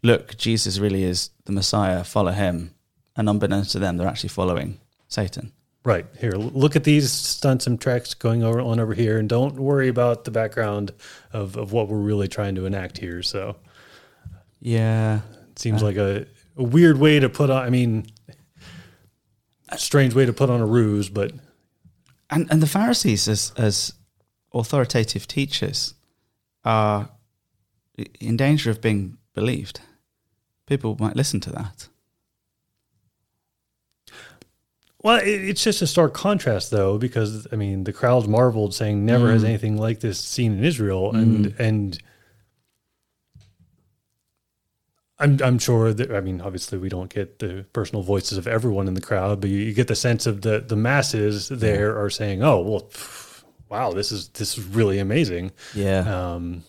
look, 0.03 0.37
Jesus 0.39 0.79
really 0.79 1.05
is 1.05 1.31
the 1.45 1.53
Messiah, 1.53 2.03
follow 2.05 2.33
him. 2.33 2.75
And 3.17 3.29
unbeknownst 3.29 3.73
to 3.73 3.79
them, 3.79 3.97
they're 3.97 4.09
actually 4.09 4.31
following 4.31 4.79
Satan. 5.09 5.53
Right 5.85 6.07
here, 6.19 6.33
look 6.33 6.77
at 6.77 6.85
these 6.85 7.11
stunts 7.11 7.67
and 7.67 7.81
tracks 7.81 8.15
going 8.15 8.43
over, 8.43 8.61
on 8.61 8.79
over 8.81 8.95
here, 8.95 9.19
and 9.19 9.29
don't 9.29 9.55
worry 9.55 9.89
about 9.89 10.25
the 10.25 10.31
background 10.31 10.93
of, 11.33 11.57
of 11.57 11.73
what 11.73 11.89
we're 11.89 11.99
really 11.99 12.29
trying 12.29 12.55
to 12.57 12.67
enact 12.67 12.99
here. 12.99 13.23
So 13.23 13.57
Yeah. 14.61 15.21
it 15.51 15.59
seems 15.59 15.83
like 15.83 15.97
a, 15.97 16.27
a 16.57 16.63
weird 16.63 16.99
way 16.99 17.19
to 17.21 17.29
put 17.29 17.49
on. 17.51 17.63
I 17.65 17.71
mean, 17.71 18.07
a 19.71 19.79
strange 19.79 20.15
way 20.15 20.27
to 20.27 20.33
put 20.33 20.51
on 20.51 20.61
a 20.61 20.67
ruse, 20.67 21.09
but 21.09 21.33
And, 22.29 22.47
and 22.51 22.61
the 22.63 22.67
Pharisees, 22.67 23.29
as, 23.29 23.53
as 23.57 23.95
authoritative 24.53 25.27
teachers, 25.27 25.95
are 26.65 27.09
in 28.21 28.37
danger 28.37 28.71
of 28.71 28.81
being 28.81 29.17
believed. 29.35 29.81
People 30.67 30.97
might 31.01 31.17
listen 31.17 31.41
to 31.41 31.51
that. 31.53 31.89
Well, 35.03 35.19
it, 35.19 35.29
it's 35.29 35.65
just 35.65 35.81
a 35.83 35.87
stark 35.87 36.13
contrast, 36.13 36.71
though, 36.71 36.99
because 36.99 37.47
I 37.53 37.57
mean, 37.57 37.85
the 37.85 37.93
crowds 37.93 38.29
marveled, 38.29 38.75
saying, 38.75 39.05
"Never 39.07 39.31
has 39.33 39.45
anything 39.45 39.77
like 39.79 40.01
this 40.01 40.19
seen 40.19 40.59
in 40.59 40.65
Israel," 40.65 41.15
and 41.15 41.55
and 41.59 41.99
I'm 45.21 45.39
I'm 45.43 45.59
sure 45.59 45.93
that 45.93 46.11
I 46.15 46.21
mean, 46.21 46.41
obviously, 46.41 46.79
we 46.79 46.89
don't 46.89 47.13
get 47.13 47.39
the 47.39 47.67
personal 47.73 48.03
voices 48.03 48.39
of 48.39 48.47
everyone 48.47 48.89
in 48.89 48.95
the 48.95 49.01
crowd, 49.01 49.41
but 49.41 49.51
you, 49.51 49.59
you 49.59 49.75
get 49.75 49.89
the 49.89 49.95
sense 49.95 50.27
of 50.27 50.41
the 50.41 50.61
the 50.61 50.77
masses 50.77 51.49
there 51.49 51.99
are 52.03 52.11
saying, 52.11 52.43
"Oh, 52.43 52.61
well, 52.61 52.81
pff, 52.83 53.43
wow, 53.69 53.93
this 53.93 54.11
is 54.13 54.29
this 54.29 54.57
is 54.57 54.65
really 54.65 54.99
amazing." 54.99 55.53
Yeah. 55.75 56.01
Um, 56.01 56.65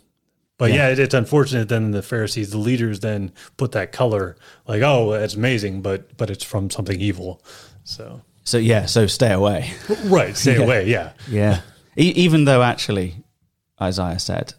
but 0.61 0.69
Yeah. 0.69 0.75
yeah, 0.75 0.89
it, 0.89 0.99
it's 0.99 1.13
unfortunate. 1.15 1.69
Then 1.69 1.89
the 1.89 2.03
Pharisees, 2.03 2.51
the 2.51 2.59
leaders, 2.59 2.99
then 2.99 3.31
put 3.57 3.71
that 3.71 3.91
color, 3.91 4.35
like, 4.67 4.83
"Oh, 4.83 5.13
it's 5.13 5.33
amazing," 5.33 5.81
but 5.81 6.15
but 6.17 6.29
it's 6.29 6.43
from 6.43 6.69
something 6.69 7.01
evil. 7.01 7.41
So 7.83 8.21
so, 8.43 8.57
yeah, 8.59 8.85
so 8.85 9.07
stay 9.07 9.31
away. 9.33 9.71
right, 10.05 10.37
stay 10.37 10.57
Yeah. 10.57 10.63
away. 10.63 10.87
Yeah, 10.87 11.13
Yeah. 11.27 11.61
E- 11.97 12.13
even 12.25 12.45
though 12.45 12.61
actually 12.61 13.15
Isaiah 13.81 14.19
said 14.19 14.53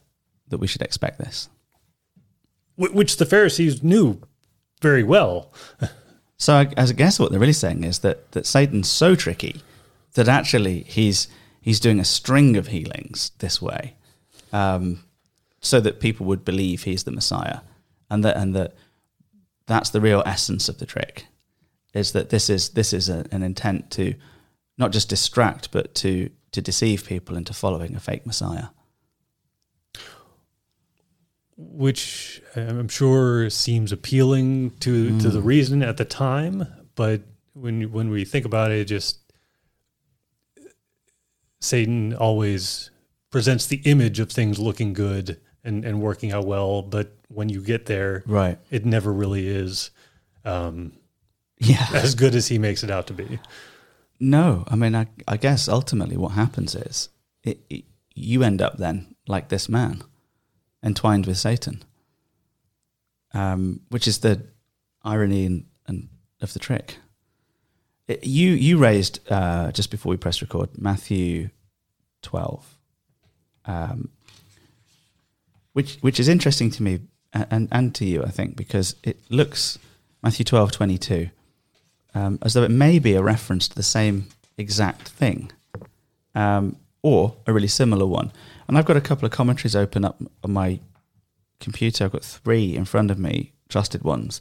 that 0.49 0.59
we 0.59 0.67
should 0.67 0.83
expect 0.83 1.19
this. 1.19 1.49
Wh- 2.77 2.95
which 2.95 3.17
the 3.17 3.27
Pharisees 3.27 3.83
knew 3.83 4.21
very 4.81 5.03
well. 5.05 5.53
So 6.37 6.55
I, 6.55 6.69
as 6.77 6.91
I 6.91 6.95
guess 6.95 7.19
what 7.21 7.31
they're 7.31 7.41
really 7.41 7.53
saying 7.53 7.85
is 7.85 8.01
that, 8.01 8.33
that 8.33 8.47
Satan's 8.47 8.91
so 8.91 9.15
tricky 9.15 9.63
that 10.15 10.27
actually 10.29 10.83
he's 10.83 11.29
he's 11.61 11.79
doing 11.81 12.01
a 12.01 12.05
string 12.05 12.57
of 12.57 12.67
healings 12.69 13.31
this 13.39 13.63
way, 13.63 13.95
um, 14.53 15.05
so 15.63 15.81
that 15.81 16.01
people 16.01 16.27
would 16.27 16.45
believe 16.45 16.83
he's 16.83 17.05
the 17.05 17.13
Messiah, 17.13 17.61
and 18.11 18.25
that 18.25 18.37
and 18.37 18.55
that 18.55 18.75
that's 19.67 19.91
the 19.91 20.01
real 20.01 20.23
essence 20.27 20.69
of 20.69 20.79
the 20.79 20.87
trick, 20.87 21.27
is 21.95 22.13
that 22.13 22.31
this 22.31 22.51
is 22.51 22.71
this 22.71 22.93
is 22.93 23.09
a, 23.09 23.25
an 23.31 23.43
intent 23.43 23.91
to 23.93 24.15
not 24.77 24.93
just 24.93 25.09
distract 25.09 25.71
but 25.71 25.95
to 25.95 26.31
to 26.51 26.61
deceive 26.61 27.07
people 27.07 27.37
into 27.37 27.55
following 27.55 27.95
a 27.95 28.01
fake 28.01 28.27
Messiah. 28.27 28.69
which 31.57 32.43
um, 32.57 32.79
I'm 32.79 32.89
sure 32.89 33.49
seems 33.51 33.93
appealing 33.93 34.71
to 34.81 35.19
to 35.21 35.31
the 35.31 35.41
mm. 35.41 35.45
reason 35.45 35.83
at 35.83 35.97
the 35.97 36.05
time, 36.05 36.67
but 36.95 37.23
when 37.55 37.93
when 37.93 38.11
we 38.11 38.25
think 38.25 38.45
about 38.45 38.71
it, 38.71 38.87
just 38.87 39.19
Satan 41.61 42.15
always 42.15 42.91
presents 43.31 43.67
the 43.67 43.81
image 43.85 44.21
of 44.21 44.31
things 44.31 44.59
looking 44.59 44.93
good 44.93 45.41
and 45.65 45.85
and 45.85 46.01
working 46.01 46.33
out 46.33 46.45
well, 46.47 46.83
but 46.83 47.13
when 47.29 47.49
you 47.49 47.63
get 47.63 47.87
there, 47.87 48.23
Right. 48.27 48.59
it 48.71 48.85
never 48.85 49.13
really 49.13 49.47
is 49.49 49.91
um, 50.45 50.93
Yeah. 51.59 51.87
as 51.95 52.15
good 52.15 52.35
as 52.35 52.49
he 52.49 52.59
makes 52.59 52.83
it 52.83 52.91
out 52.91 53.07
to 53.07 53.15
be. 53.15 53.39
No, 54.21 54.65
I 54.69 54.77
mean, 54.77 54.95
I, 54.95 55.07
I 55.27 55.37
guess 55.37 55.69
ultimately 55.69 56.17
what 56.17 56.33
happens 56.33 56.75
is 56.75 57.09
it, 57.43 57.59
it, 57.71 57.85
you 58.15 58.43
end 58.43 58.61
up 58.63 58.77
then 58.79 59.15
like 59.27 59.49
this 59.49 59.69
man, 59.69 60.03
entwined 60.83 61.27
with 61.27 61.39
Satan. 61.39 61.83
um, 63.35 63.81
which 63.89 64.07
is 64.07 64.19
the 64.19 64.43
irony 65.03 65.47
and, 65.47 65.65
and 65.87 66.09
of 66.41 66.53
the 66.53 66.59
trick. 66.59 66.99
It, 68.09 68.25
you 68.25 68.51
you 68.51 68.79
raised 68.79 69.21
uh, 69.31 69.73
just 69.73 69.91
before 69.91 70.11
we 70.11 70.17
press 70.17 70.43
record 70.43 70.71
Matthew 70.77 71.49
twelve, 72.21 72.77
um, 73.65 74.11
which 75.73 75.97
which 76.01 76.21
is 76.21 76.29
interesting 76.29 76.71
to 76.71 76.83
me 76.83 77.01
and 77.33 77.69
and 77.71 77.95
to 77.95 78.05
you, 78.05 78.23
I 78.23 78.31
think, 78.31 78.57
because 78.57 78.97
it 79.03 79.19
looks 79.31 79.79
Matthew 80.23 80.45
twelve 80.45 80.73
twenty 80.73 80.99
two 80.99 81.31
um, 82.15 82.39
as 82.43 82.55
though 82.55 82.63
it 82.63 82.71
may 82.71 82.99
be 82.99 83.15
a 83.15 83.23
reference 83.23 83.69
to 83.69 83.77
the 83.77 83.83
same 83.83 84.27
exact 84.59 85.09
thing, 85.09 85.51
um, 86.35 86.77
or 87.03 87.35
a 87.47 87.53
really 87.53 87.69
similar 87.69 88.07
one. 88.07 88.33
And 88.69 88.79
I've 88.79 88.85
got 88.85 88.97
a 88.97 89.01
couple 89.01 89.27
of 89.27 89.33
commentaries 89.33 89.77
open 89.77 90.05
up 90.05 90.21
on 90.45 90.53
my 90.53 90.81
computer. 91.61 92.05
I've 92.05 92.13
got 92.13 92.25
three 92.25 92.77
in 92.77 92.85
front 92.85 93.11
of 93.11 93.19
me, 93.19 93.53
trusted 93.69 94.03
ones. 94.03 94.41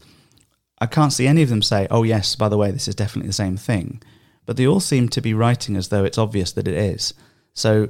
I 0.80 0.86
can't 0.86 1.14
see 1.14 1.28
any 1.28 1.44
of 1.44 1.50
them 1.50 1.62
say, 1.62 1.88
"Oh 1.90 2.04
yes, 2.04 2.36
by 2.36 2.50
the 2.50 2.58
way, 2.58 2.72
this 2.72 2.88
is 2.88 2.96
definitely 2.96 3.28
the 3.28 3.34
same 3.34 3.58
thing," 3.58 4.02
but 4.46 4.58
they 4.58 4.68
all 4.68 4.80
seem 4.80 5.10
to 5.10 5.22
be 5.22 5.34
writing 5.34 5.76
as 5.76 5.90
though 5.90 6.04
it's 6.04 6.18
obvious 6.18 6.52
that 6.54 6.68
it 6.68 6.76
is. 6.76 7.14
So 7.54 7.90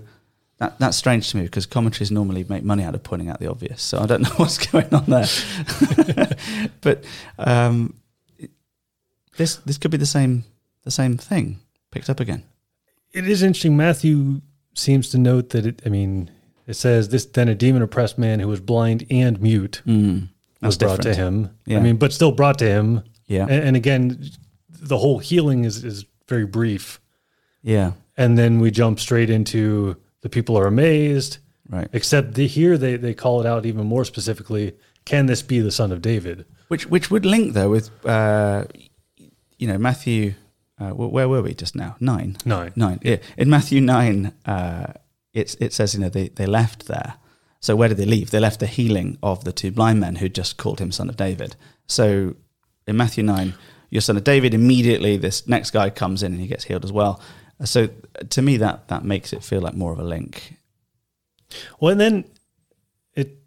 that, 0.62 0.80
that's 0.80 0.96
strange 0.96 1.30
to 1.32 1.38
me 1.38 1.44
because 1.44 1.66
commentaries 1.66 2.12
normally 2.12 2.46
make 2.48 2.64
money 2.64 2.84
out 2.84 2.96
of 2.96 3.04
pointing 3.04 3.28
out 3.30 3.40
the 3.40 3.50
obvious. 3.50 3.82
So 3.82 4.00
I 4.00 4.06
don't 4.06 4.22
know 4.28 4.30
what's 4.38 4.58
going 4.58 4.94
on 4.94 5.06
there. 5.08 5.28
but 6.82 7.04
um, 7.38 7.96
this 9.38 9.58
this 9.58 9.78
could 9.78 9.92
be 9.92 9.98
the 9.98 10.06
same 10.06 10.44
the 10.84 10.92
same 10.92 11.18
thing 11.18 11.60
picked 11.92 12.10
up 12.10 12.20
again. 12.20 12.44
It 13.14 13.28
is 13.28 13.44
interesting. 13.44 13.76
Matthew 13.76 14.42
seems 14.74 15.10
to 15.10 15.18
note 15.18 15.50
that 15.50 15.66
it. 15.66 15.82
I 15.86 15.90
mean, 15.90 16.30
it 16.68 16.76
says 16.76 17.10
this. 17.10 17.26
Then 17.26 17.50
a 17.50 17.56
demon 17.56 17.82
oppressed 17.82 18.18
man 18.18 18.40
who 18.40 18.48
was 18.48 18.60
blind 18.60 19.06
and 19.10 19.42
mute 19.42 19.82
Mm, 19.86 20.30
was 20.62 20.78
brought 20.78 20.98
different. 21.02 21.18
to 21.18 21.24
him. 21.24 21.50
Yeah. 21.66 21.78
I 21.78 21.82
mean, 21.82 21.98
but 21.98 22.14
still 22.14 22.32
brought 22.32 22.60
to 22.60 22.66
him. 22.70 23.04
Yeah, 23.28 23.44
And, 23.44 23.64
and 23.64 23.76
again, 23.78 24.30
the 24.70 24.98
whole 24.98 25.20
healing 25.20 25.64
is 25.66 25.84
is 25.84 26.06
very 26.28 26.46
brief. 26.46 27.00
yeah, 27.64 27.92
And 28.18 28.38
then 28.38 28.60
we 28.60 28.72
jump 28.72 29.00
straight 29.00 29.30
into 29.30 29.96
the 30.22 30.30
people 30.30 30.58
are 30.58 30.68
amazed. 30.68 31.38
right. 31.70 31.88
Except 31.94 32.34
the, 32.36 32.48
here 32.48 32.78
they 32.78 32.98
they 32.98 33.14
call 33.14 33.42
it 33.42 33.48
out 33.48 33.66
even 33.66 33.86
more 33.86 34.06
specifically. 34.06 34.74
Can 35.06 35.26
this 35.26 35.42
be 35.42 35.60
the 35.60 35.72
son 35.72 35.92
of 35.92 36.02
David? 36.02 36.46
Which 36.68 36.86
which 36.88 37.10
would 37.12 37.26
link 37.26 37.54
though 37.54 37.70
with 37.70 37.90
uh, 38.06 38.66
you 39.58 39.68
know 39.68 39.78
Matthew. 39.78 40.34
Uh, 40.80 40.90
where 40.96 41.30
were 41.30 41.44
we 41.44 41.54
just 41.54 41.76
now? 41.76 41.96
Nine. 42.00 42.38
Nine. 42.44 42.72
Nine. 42.76 43.00
Yeah. 43.04 43.18
In 43.38 43.52
Matthew 43.52 43.82
nine, 43.82 44.34
uh, 44.48 44.94
it's 45.32 45.54
it 45.56 45.74
says 45.74 45.94
you 45.94 46.00
know 46.00 46.10
they 46.10 46.30
they 46.30 46.48
left 46.48 46.88
there. 46.88 47.16
So 47.60 47.76
where 47.76 47.90
did 47.90 47.98
they 47.98 48.06
leave? 48.06 48.32
They 48.32 48.40
left 48.40 48.60
the 48.60 48.66
healing 48.66 49.20
of 49.22 49.44
the 49.44 49.52
two 49.52 49.72
blind 49.72 50.00
men 50.00 50.16
who 50.16 50.28
just 50.28 50.58
called 50.58 50.80
him 50.80 50.92
son 50.92 51.10
of 51.10 51.16
David. 51.18 51.56
So 51.86 52.36
in 52.88 52.98
Matthew 52.98 53.24
nine, 53.24 53.54
you're 53.92 54.02
son 54.02 54.18
of 54.18 54.24
David. 54.24 54.54
Immediately, 54.56 55.18
this 55.18 55.48
next 55.48 55.72
guy 55.72 55.92
comes 55.92 56.24
in 56.24 56.32
and 56.32 56.42
he 56.42 56.48
gets 56.48 56.64
healed 56.64 56.84
as 56.84 56.92
well. 56.92 57.22
So 57.66 57.90
to 58.30 58.42
me, 58.42 58.58
that 58.58 58.88
that 58.88 59.04
makes 59.06 59.34
it 59.34 59.44
feel 59.44 59.62
like 59.62 59.74
more 59.76 59.92
of 59.94 60.00
a 60.00 60.04
link. 60.04 60.56
Well, 61.80 61.92
and 61.92 62.00
then 62.02 62.26
it 63.14 63.38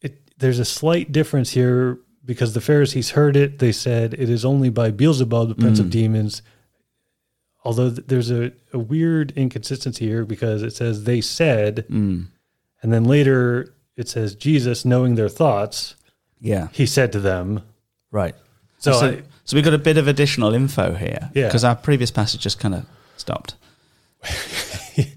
it 0.00 0.18
there's 0.38 0.58
a 0.58 0.64
slight 0.64 1.12
difference 1.12 1.50
here 1.50 1.98
because 2.24 2.54
the 2.54 2.60
Pharisees 2.60 3.10
heard 3.10 3.36
it. 3.36 3.58
They 3.58 3.72
said 3.72 4.14
it 4.14 4.30
is 4.30 4.44
only 4.44 4.70
by 4.70 4.90
Beelzebub, 4.90 5.48
the 5.48 5.54
prince 5.54 5.78
of 5.78 5.86
Mm. 5.86 5.90
demons. 5.90 6.42
Although 7.64 7.90
th- 7.90 8.06
there's 8.08 8.30
a, 8.30 8.52
a 8.72 8.78
weird 8.78 9.32
inconsistency 9.36 10.06
here 10.06 10.24
because 10.24 10.62
it 10.62 10.74
says 10.74 11.04
they 11.04 11.20
said, 11.20 11.86
Mm. 11.90 12.26
and 12.82 12.92
then 12.92 13.04
later 13.04 13.74
it 13.96 14.08
says 14.08 14.34
Jesus, 14.34 14.84
knowing 14.84 15.14
their 15.14 15.28
thoughts, 15.28 15.94
Yeah. 16.40 16.68
he 16.72 16.84
said 16.86 17.12
to 17.12 17.20
them. 17.20 17.62
Right. 18.10 18.34
So, 18.78 18.92
So, 18.92 19.06
I- 19.06 19.22
so 19.44 19.56
we've 19.56 19.64
got 19.64 19.72
a 19.74 19.78
bit 19.78 19.96
of 19.98 20.08
additional 20.08 20.52
info 20.54 20.94
here. 20.94 21.30
Yeah. 21.34 21.46
Because 21.46 21.64
our 21.64 21.76
previous 21.76 22.10
passage 22.10 22.40
just 22.40 22.58
kind 22.58 22.74
of 22.74 22.86
stopped. 23.16 23.54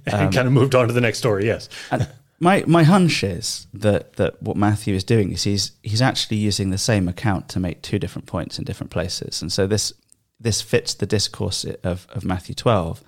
and 0.05 0.33
kind 0.33 0.47
of 0.47 0.51
moved 0.51 0.75
on 0.75 0.87
to 0.87 0.93
the 0.93 1.01
next 1.01 1.17
story. 1.19 1.45
Yes. 1.45 1.69
And 1.91 2.07
my 2.39 2.63
my 2.67 2.83
hunch 2.83 3.23
is 3.23 3.67
that 3.73 4.13
that 4.13 4.41
what 4.41 4.57
Matthew 4.57 4.93
is 4.95 5.03
doing 5.03 5.31
is 5.31 5.43
he's 5.43 5.71
he's 5.81 6.01
actually 6.01 6.37
using 6.37 6.69
the 6.69 6.77
same 6.77 7.07
account 7.07 7.49
to 7.49 7.59
make 7.59 7.81
two 7.81 7.97
different 7.99 8.27
points 8.27 8.59
in 8.59 8.65
different 8.65 8.91
places, 8.91 9.41
and 9.41 9.51
so 9.51 9.65
this 9.65 9.93
this 10.39 10.61
fits 10.61 10.93
the 10.93 11.05
discourse 11.05 11.65
of 11.83 12.05
of 12.09 12.23
Matthew 12.23 12.53
twelve 12.53 13.03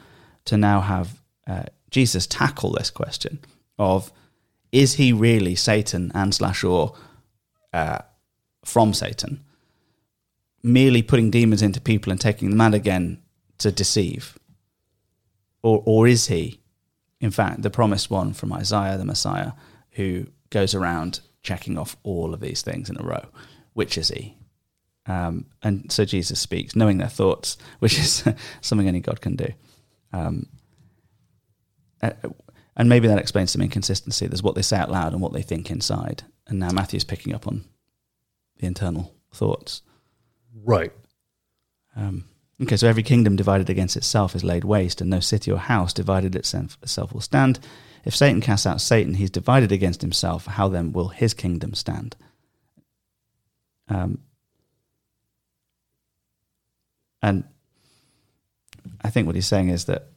to 0.45 0.57
now 0.57 0.81
have 0.81 1.21
uh, 1.45 1.65
Jesus 1.91 2.25
tackle 2.25 2.71
this 2.71 2.89
question 2.89 3.39
of 3.77 4.11
is 4.71 4.95
he 4.95 5.13
really 5.13 5.55
Satan 5.55 6.11
and 6.15 6.33
slash 6.33 6.63
or 6.63 6.95
uh, 7.73 7.99
from 8.65 8.93
Satan, 8.93 9.43
merely 10.63 11.01
putting 11.01 11.29
demons 11.29 11.61
into 11.61 11.81
people 11.81 12.11
and 12.11 12.19
taking 12.19 12.49
them 12.49 12.61
out 12.61 12.73
again 12.73 13.21
to 13.59 13.71
deceive, 13.71 14.38
or 15.61 15.83
or 15.85 16.07
is 16.07 16.27
he 16.27 16.59
in 17.19 17.31
fact, 17.31 17.61
the 17.61 17.69
promised 17.69 18.09
one 18.09 18.33
from 18.33 18.53
Isaiah, 18.53 18.97
the 18.97 19.05
Messiah, 19.05 19.51
who 19.91 20.27
goes 20.49 20.73
around 20.73 21.19
checking 21.43 21.77
off 21.77 21.97
all 22.03 22.33
of 22.33 22.39
these 22.39 22.61
things 22.61 22.89
in 22.89 22.97
a 22.97 23.03
row. 23.03 23.25
Which 23.73 23.97
is 23.97 24.09
he? 24.09 24.37
Um, 25.05 25.45
and 25.61 25.91
so 25.91 26.05
Jesus 26.05 26.39
speaks, 26.39 26.75
knowing 26.75 26.97
their 26.97 27.09
thoughts, 27.09 27.57
which 27.79 27.99
is 27.99 28.23
something 28.61 28.87
only 28.87 29.01
God 29.01 29.21
can 29.21 29.35
do. 29.35 29.47
Um, 30.13 30.47
uh, 32.01 32.11
and 32.77 32.87
maybe 32.87 33.09
that 33.09 33.19
explains 33.19 33.51
some 33.51 33.61
inconsistency. 33.61 34.27
There's 34.27 34.43
what 34.43 34.55
they 34.55 34.61
say 34.61 34.77
out 34.77 34.89
loud 34.89 35.11
and 35.11 35.21
what 35.21 35.33
they 35.33 35.41
think 35.41 35.69
inside. 35.69 36.23
And 36.47 36.59
now 36.59 36.71
Matthew's 36.71 37.03
picking 37.03 37.35
up 37.35 37.47
on 37.47 37.65
the 38.57 38.67
internal 38.67 39.13
thoughts. 39.33 39.81
Right. 40.63 40.93
Um, 41.95 42.28
okay, 42.61 42.77
so 42.77 42.87
every 42.87 43.03
kingdom 43.03 43.35
divided 43.35 43.69
against 43.69 43.97
itself 43.97 44.35
is 44.35 44.43
laid 44.43 44.63
waste, 44.63 45.01
and 45.01 45.09
no 45.09 45.19
city 45.19 45.51
or 45.51 45.57
house 45.57 45.93
divided 45.93 46.35
itself 46.35 46.77
itself 46.81 47.13
will 47.13 47.21
stand. 47.21 47.59
If 48.05 48.15
Satan 48.15 48.41
casts 48.41 48.65
out 48.65 48.81
Satan, 48.81 49.15
he's 49.15 49.29
divided 49.29 49.71
against 49.71 50.01
himself. 50.01 50.45
How 50.45 50.67
then 50.67 50.93
will 50.93 51.09
his 51.09 51.33
kingdom 51.33 51.73
stand? 51.73 52.15
Um, 53.89 54.19
and 57.21 57.43
I 59.03 59.09
think 59.09 59.25
what 59.25 59.35
he's 59.35 59.47
saying 59.47 59.69
is 59.69 59.85
that, 59.85 60.07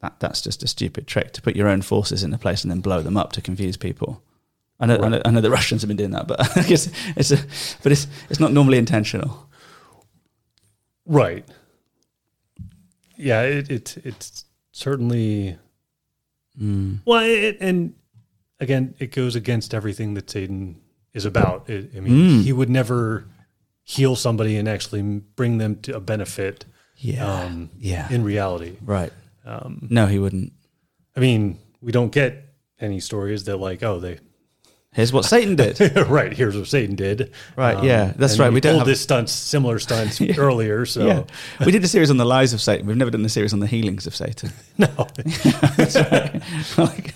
that 0.00 0.20
that's 0.20 0.40
just 0.40 0.62
a 0.62 0.68
stupid 0.68 1.06
trick 1.06 1.32
to 1.32 1.42
put 1.42 1.56
your 1.56 1.68
own 1.68 1.82
forces 1.82 2.22
in 2.22 2.32
a 2.32 2.38
place 2.38 2.62
and 2.62 2.70
then 2.70 2.80
blow 2.80 3.02
them 3.02 3.16
up 3.16 3.32
to 3.32 3.42
confuse 3.42 3.76
people. 3.76 4.22
I 4.78 4.86
know, 4.86 4.98
I 4.98 5.08
know, 5.08 5.22
I 5.24 5.30
know 5.30 5.40
the 5.40 5.50
Russians 5.58 5.82
have 5.82 5.88
been 5.88 5.96
doing 5.96 6.12
that, 6.12 6.26
but 6.26 6.40
I 6.56 6.62
guess 6.62 6.90
it's 7.16 7.32
a, 7.32 7.36
but 7.82 7.92
it's 7.92 8.06
it's 8.28 8.40
not 8.40 8.52
normally 8.52 8.78
intentional. 8.78 9.49
Right. 11.10 11.44
Yeah. 13.16 13.42
It, 13.42 13.70
it 13.70 13.96
it's 14.04 14.44
certainly 14.72 15.58
Mm. 16.60 16.98
Well, 17.06 17.20
it, 17.24 17.56
and 17.60 17.94
again, 18.58 18.94
it 18.98 19.12
goes 19.12 19.34
against 19.36 19.72
everything 19.72 20.14
that 20.14 20.28
Satan 20.28 20.80
is 21.14 21.24
about. 21.24 21.70
It, 21.70 21.92
I 21.96 22.00
mean, 22.00 22.12
Mm. 22.40 22.42
he 22.42 22.52
would 22.52 22.68
never 22.68 23.24
heal 23.84 24.14
somebody 24.16 24.56
and 24.56 24.68
actually 24.68 25.00
bring 25.36 25.58
them 25.58 25.76
to 25.82 25.96
a 25.96 26.00
benefit 26.00 26.64
Yeah, 26.96 27.24
um, 27.44 27.70
yeah, 27.78 28.12
in 28.12 28.24
reality. 28.24 28.76
right. 28.82 29.12
Um, 29.44 29.86
No, 29.90 30.06
he 30.06 30.18
wouldn't. 30.18 30.52
I 31.16 31.20
mean, 31.20 31.58
we 31.80 31.92
don't 31.92 32.12
get 32.12 32.52
any 32.80 33.00
stories 33.00 33.44
that 33.44 33.56
like, 33.56 33.82
oh, 33.82 34.00
they 34.00 34.18
Here's 34.92 35.12
what 35.12 35.24
Satan 35.24 35.54
did. 35.54 35.78
right 36.08 36.32
here's 36.32 36.56
what 36.56 36.66
Satan 36.66 36.96
did. 36.96 37.32
Right, 37.56 37.82
yeah, 37.84 38.12
that's 38.16 38.40
right. 38.40 38.52
We 38.52 38.60
don't 38.60 38.78
have- 38.78 38.86
this 38.86 39.00
stunts, 39.00 39.30
similar 39.32 39.78
stunts 39.78 40.20
earlier. 40.36 40.84
So 40.84 41.06
Yeah, 41.06 41.22
we 41.64 41.70
did 41.70 41.84
a 41.84 41.88
series 41.88 42.10
on 42.10 42.16
the 42.16 42.24
lies 42.24 42.52
of 42.52 42.60
Satan. 42.60 42.86
We've 42.86 42.96
never 42.96 43.10
done 43.12 43.24
a 43.24 43.28
series 43.28 43.52
on 43.52 43.60
the 43.60 43.68
healings 43.68 44.08
of 44.08 44.16
Satan. 44.16 44.50
no. 44.78 44.88
Like, 46.76 47.14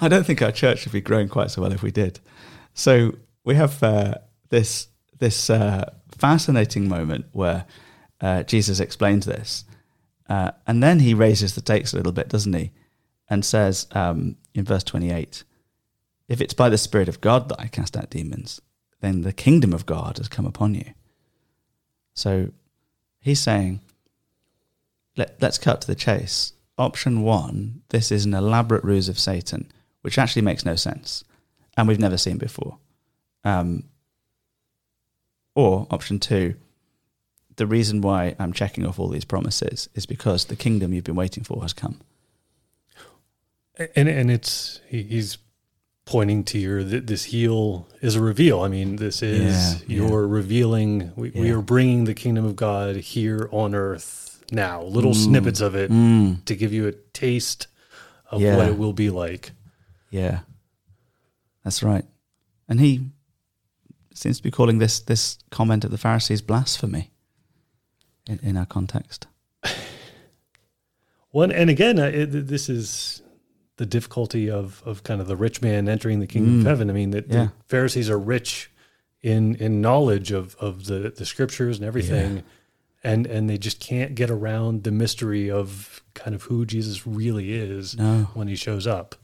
I 0.00 0.08
don't 0.08 0.24
think 0.24 0.40
our 0.42 0.52
church 0.52 0.84
would 0.84 0.92
be 0.92 1.00
growing 1.00 1.28
quite 1.28 1.50
so 1.50 1.62
well 1.62 1.72
if 1.72 1.82
we 1.82 1.90
did. 1.90 2.20
So 2.74 3.16
we 3.44 3.54
have 3.56 3.82
uh, 3.82 4.14
this 4.50 4.88
this 5.18 5.50
uh, 5.50 5.90
fascinating 6.16 6.88
moment 6.88 7.26
where 7.32 7.64
uh, 8.20 8.42
Jesus 8.44 8.80
explains 8.80 9.26
this, 9.26 9.64
uh, 10.28 10.52
and 10.66 10.82
then 10.82 11.00
he 11.00 11.12
raises 11.14 11.54
the 11.54 11.60
stakes 11.60 11.92
a 11.92 11.96
little 11.96 12.12
bit, 12.12 12.28
doesn't 12.28 12.52
he? 12.52 12.70
And 13.28 13.44
says 13.44 13.86
um, 13.92 14.36
in 14.54 14.64
verse 14.64 14.84
twenty 14.84 15.10
eight, 15.10 15.42
"If 16.28 16.40
it's 16.40 16.54
by 16.54 16.68
the 16.68 16.78
Spirit 16.78 17.08
of 17.08 17.20
God 17.20 17.48
that 17.48 17.60
I 17.60 17.68
cast 17.68 17.96
out 17.96 18.10
demons, 18.10 18.60
then 19.00 19.22
the 19.22 19.32
kingdom 19.32 19.72
of 19.72 19.86
God 19.86 20.18
has 20.18 20.28
come 20.28 20.46
upon 20.46 20.74
you." 20.74 20.92
So 22.14 22.50
he's 23.20 23.40
saying, 23.40 23.80
Let, 25.16 25.40
let's 25.40 25.58
cut 25.58 25.82
to 25.82 25.86
the 25.86 25.94
chase. 25.94 26.52
Option 26.78 27.22
one, 27.22 27.82
this 27.88 28.10
is 28.12 28.24
an 28.24 28.34
elaborate 28.34 28.84
ruse 28.84 29.08
of 29.08 29.18
Satan, 29.18 29.70
which 30.02 30.18
actually 30.18 30.42
makes 30.42 30.64
no 30.64 30.76
sense 30.76 31.24
and 31.76 31.86
we've 31.86 32.00
never 32.00 32.16
seen 32.16 32.38
before. 32.38 32.78
Um, 33.44 33.84
or 35.54 35.86
option 35.90 36.18
two, 36.18 36.54
the 37.56 37.66
reason 37.66 38.00
why 38.00 38.34
I'm 38.38 38.52
checking 38.52 38.86
off 38.86 38.98
all 38.98 39.08
these 39.08 39.24
promises 39.24 39.88
is 39.94 40.06
because 40.06 40.46
the 40.46 40.56
kingdom 40.56 40.92
you've 40.92 41.04
been 41.04 41.16
waiting 41.16 41.44
for 41.44 41.62
has 41.62 41.72
come. 41.72 42.00
and 43.94 44.08
and 44.08 44.30
it's 44.30 44.80
he, 44.88 45.02
he's 45.02 45.38
pointing 46.06 46.44
to 46.44 46.58
your 46.58 46.82
th- 46.82 47.04
this 47.06 47.24
heel 47.24 47.86
is 48.00 48.14
a 48.16 48.22
reveal. 48.22 48.60
I 48.62 48.68
mean, 48.68 48.96
this 48.96 49.22
is 49.22 49.82
Yeah, 49.82 49.96
you're 49.96 50.26
revealing. 50.26 51.12
We, 51.16 51.30
we 51.30 51.50
are 51.50 51.60
bringing 51.60 52.04
the 52.04 52.14
kingdom 52.14 52.44
of 52.46 52.56
God 52.56 52.96
here 52.96 53.48
on 53.52 53.74
earth 53.74 54.42
now. 54.50 54.82
Little 54.82 55.12
snippets 55.14 55.60
of 55.60 55.74
it 55.74 55.90
Mm, 55.90 56.44
to 56.46 56.54
give 56.56 56.72
you 56.72 56.86
a 56.88 56.92
taste 57.12 57.66
of 58.30 58.40
Yeah. 58.40 58.56
what 58.56 58.68
it 58.68 58.78
will 58.78 58.92
be 58.94 59.10
like. 59.10 59.50
yeah, 60.10 60.40
that's 61.64 61.82
right. 61.82 62.04
And 62.68 62.80
he 62.80 63.10
seems 64.14 64.36
to 64.38 64.42
be 64.42 64.50
calling 64.50 64.78
this 64.78 65.00
this 65.00 65.38
comment 65.50 65.84
of 65.84 65.90
the 65.90 65.98
Pharisees 65.98 66.40
blasphemy 66.40 67.10
in, 68.28 68.38
in 68.42 68.56
our 68.56 68.66
context. 68.66 69.26
One 71.30 71.52
and 71.52 71.68
again, 71.68 71.98
uh, 71.98 72.04
it, 72.06 72.26
this 72.46 72.68
is 72.68 73.22
the 73.76 73.86
difficulty 73.86 74.50
of 74.50 74.82
of 74.86 75.02
kind 75.02 75.20
of 75.20 75.26
the 75.26 75.36
rich 75.36 75.60
man 75.62 75.88
entering 75.88 76.20
the 76.20 76.26
kingdom 76.26 76.58
of 76.60 76.64
Mm. 76.64 76.68
heaven. 76.68 76.90
I 76.90 76.92
mean, 76.92 77.10
that 77.10 77.28
Yeah. 77.28 77.44
the 77.46 77.52
Pharisees 77.68 78.08
are 78.10 78.18
rich 78.18 78.70
in 79.22 79.54
in 79.56 79.80
knowledge 79.80 80.30
of 80.32 80.54
of 80.60 80.84
the 80.86 81.12
the 81.16 81.26
scriptures 81.26 81.76
and 81.78 81.86
everything, 81.86 82.42
and 83.04 83.26
and 83.26 83.48
they 83.50 83.58
just 83.58 83.80
can't 83.80 84.14
get 84.14 84.30
around 84.30 84.84
the 84.84 84.90
mystery 84.90 85.50
of 85.50 86.02
kind 86.14 86.34
of 86.34 86.42
who 86.44 86.64
Jesus 86.64 87.06
really 87.06 87.52
is 87.52 87.96
No, 87.96 88.28
when 88.34 88.48
he 88.48 88.56
shows 88.56 88.86
up. 88.86 89.14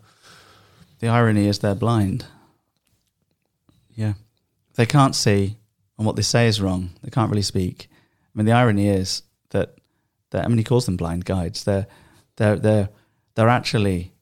the 1.00 1.08
irony 1.08 1.46
is 1.48 1.58
they're 1.60 1.74
blind. 1.74 2.26
Yeah, 3.94 4.14
they 4.74 4.86
can't 4.86 5.14
see, 5.14 5.58
and 5.98 6.06
what 6.06 6.16
they 6.16 6.22
say 6.22 6.46
is 6.48 6.60
wrong. 6.60 6.90
They 7.02 7.10
can't 7.10 7.30
really 7.30 7.42
speak. 7.42 7.88
I 7.90 8.38
mean, 8.38 8.46
the 8.46 8.52
irony 8.52 8.88
is 8.88 9.22
that 9.50 9.76
that 10.30 10.44
I 10.44 10.48
mean, 10.48 10.58
he 10.58 10.64
calls 10.64 10.86
them 10.86 10.96
blind 10.96 11.24
guides. 11.24 11.64
They're 11.64 11.86
they're 12.36 12.56
they're 12.58 12.88
they're 13.34 13.48
actually 13.48 14.12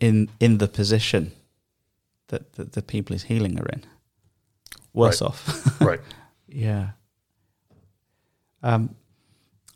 in 0.00 0.28
in 0.40 0.58
the 0.58 0.68
position 0.68 1.32
that, 2.28 2.52
that 2.54 2.72
the 2.72 2.82
people 2.82 3.14
he's 3.14 3.24
healing 3.24 3.58
are 3.60 3.66
in. 3.68 3.82
Worse 4.92 5.20
Right. 5.20 5.28
off. 5.28 5.80
Right. 5.80 6.00
Yeah. 6.48 6.90
Um, 8.62 8.94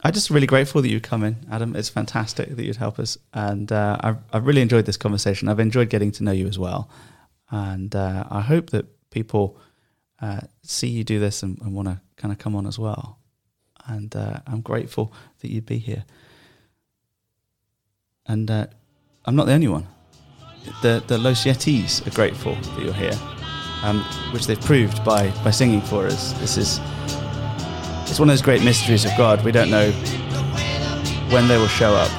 I'm 0.05 0.12
just 0.12 0.31
really 0.31 0.48
grateful 0.48 0.83
that 0.83 0.88
you'd 0.88 1.05
come 1.05 1.22
in, 1.22 1.37
Adam. 1.51 1.77
It's 1.77 1.88
fantastic 1.88 2.57
that 2.57 2.64
you'd 2.64 2.77
help 2.77 2.98
us, 2.98 3.16
and 3.33 3.70
uh, 3.70 3.96
I've 4.01 4.18
I've 4.33 4.46
really 4.46 4.61
enjoyed 4.62 4.85
this 4.87 4.96
conversation. 4.96 5.48
I've 5.48 5.61
enjoyed 5.61 5.88
getting 5.90 6.11
to 6.12 6.25
know 6.25 6.33
you 6.33 6.48
as 6.48 6.59
well, 6.59 6.90
and 7.51 7.94
uh, 7.94 8.25
I 8.29 8.40
hope 8.40 8.70
that 8.70 8.87
people 9.11 9.57
uh, 10.20 10.40
see 10.62 10.88
you 10.88 11.05
do 11.05 11.20
this 11.20 11.42
and, 11.44 11.61
and 11.61 11.72
want 11.75 11.87
to 11.88 12.01
kind 12.16 12.33
of 12.33 12.38
come 12.38 12.57
on 12.57 12.66
as 12.66 12.79
well. 12.79 13.18
And 13.87 14.14
uh, 14.16 14.40
I'm 14.46 14.61
grateful 14.61 15.12
that 15.40 15.51
you'd 15.51 15.66
be 15.66 15.79
here. 15.79 16.05
And 18.27 18.51
uh, 18.51 18.66
I'm 19.25 19.35
not 19.37 19.46
the 19.46 19.53
only 19.55 19.68
one. 19.68 19.87
The 20.83 21.03
the 21.07 21.18
Los 21.18 21.44
Yetis 21.44 22.07
are 22.07 22.14
grateful 22.14 22.55
that 22.55 22.83
you're 22.83 22.92
here 22.92 23.18
um, 23.83 24.01
which 24.33 24.46
they've 24.46 24.61
proved 24.61 25.05
by 25.05 25.31
by 25.44 25.51
singing 25.51 25.81
for 25.81 26.07
us. 26.07 26.33
This 26.35 26.57
is 26.57 26.81
it's 28.09 28.18
one 28.18 28.29
of 28.29 28.33
those 28.33 28.42
great 28.42 28.62
mysteries 28.62 29.05
of 29.05 29.11
God. 29.16 29.44
We 29.44 29.53
don't 29.53 29.70
know 29.70 29.90
when 31.31 31.48
they 31.48 31.57
will 31.57 31.68
show 31.68 31.94
up, 31.94 32.11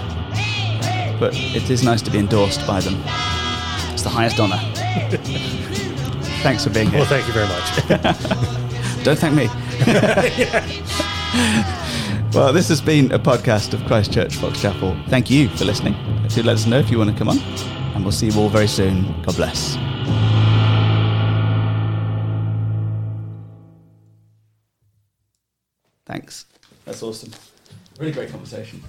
but 1.20 1.34
it 1.36 1.70
is 1.70 1.84
nice 1.84 2.02
to 2.04 2.12
be 2.12 2.20
endorsed 2.20 2.66
by 2.68 2.82
them. 2.82 2.96
It's 3.94 4.04
the 4.04 4.10
highest 4.10 4.40
honour. 4.40 4.58
Thanks 6.42 6.64
for 6.64 6.72
being 6.72 6.90
here. 6.90 7.00
Well, 7.00 7.08
thank 7.08 7.26
you 7.26 7.32
very 7.32 7.48
much. 7.48 7.88
Don't 9.06 9.18
thank 9.18 9.34
me. 9.34 9.48
well, 12.34 12.52
this 12.52 12.68
has 12.68 12.82
been 12.82 13.14
a 13.14 13.20
podcast 13.20 13.74
of 13.74 13.86
Christ 13.86 14.12
Church 14.12 14.36
Fox 14.36 14.62
Chapel. 14.62 14.98
Thank 15.08 15.30
you 15.30 15.48
for 15.50 15.64
listening. 15.64 15.96
Do 16.28 16.44
let 16.44 16.56
us 16.56 16.66
know 16.66 16.80
if 16.80 16.92
you 16.92 16.98
want 16.98 17.12
to 17.12 17.18
come 17.18 17.30
on, 17.30 17.38
and 17.94 18.04
we'll 18.04 18.12
see 18.12 18.28
you 18.28 18.40
all 18.40 18.50
very 18.50 18.68
soon. 18.68 19.04
God 19.24 19.36
bless. 19.36 19.78
Thanks. 26.06 26.46
That's 26.86 27.02
awesome. 27.02 27.32
Really 28.00 28.12
great 28.12 28.30
conversation. 28.30 28.82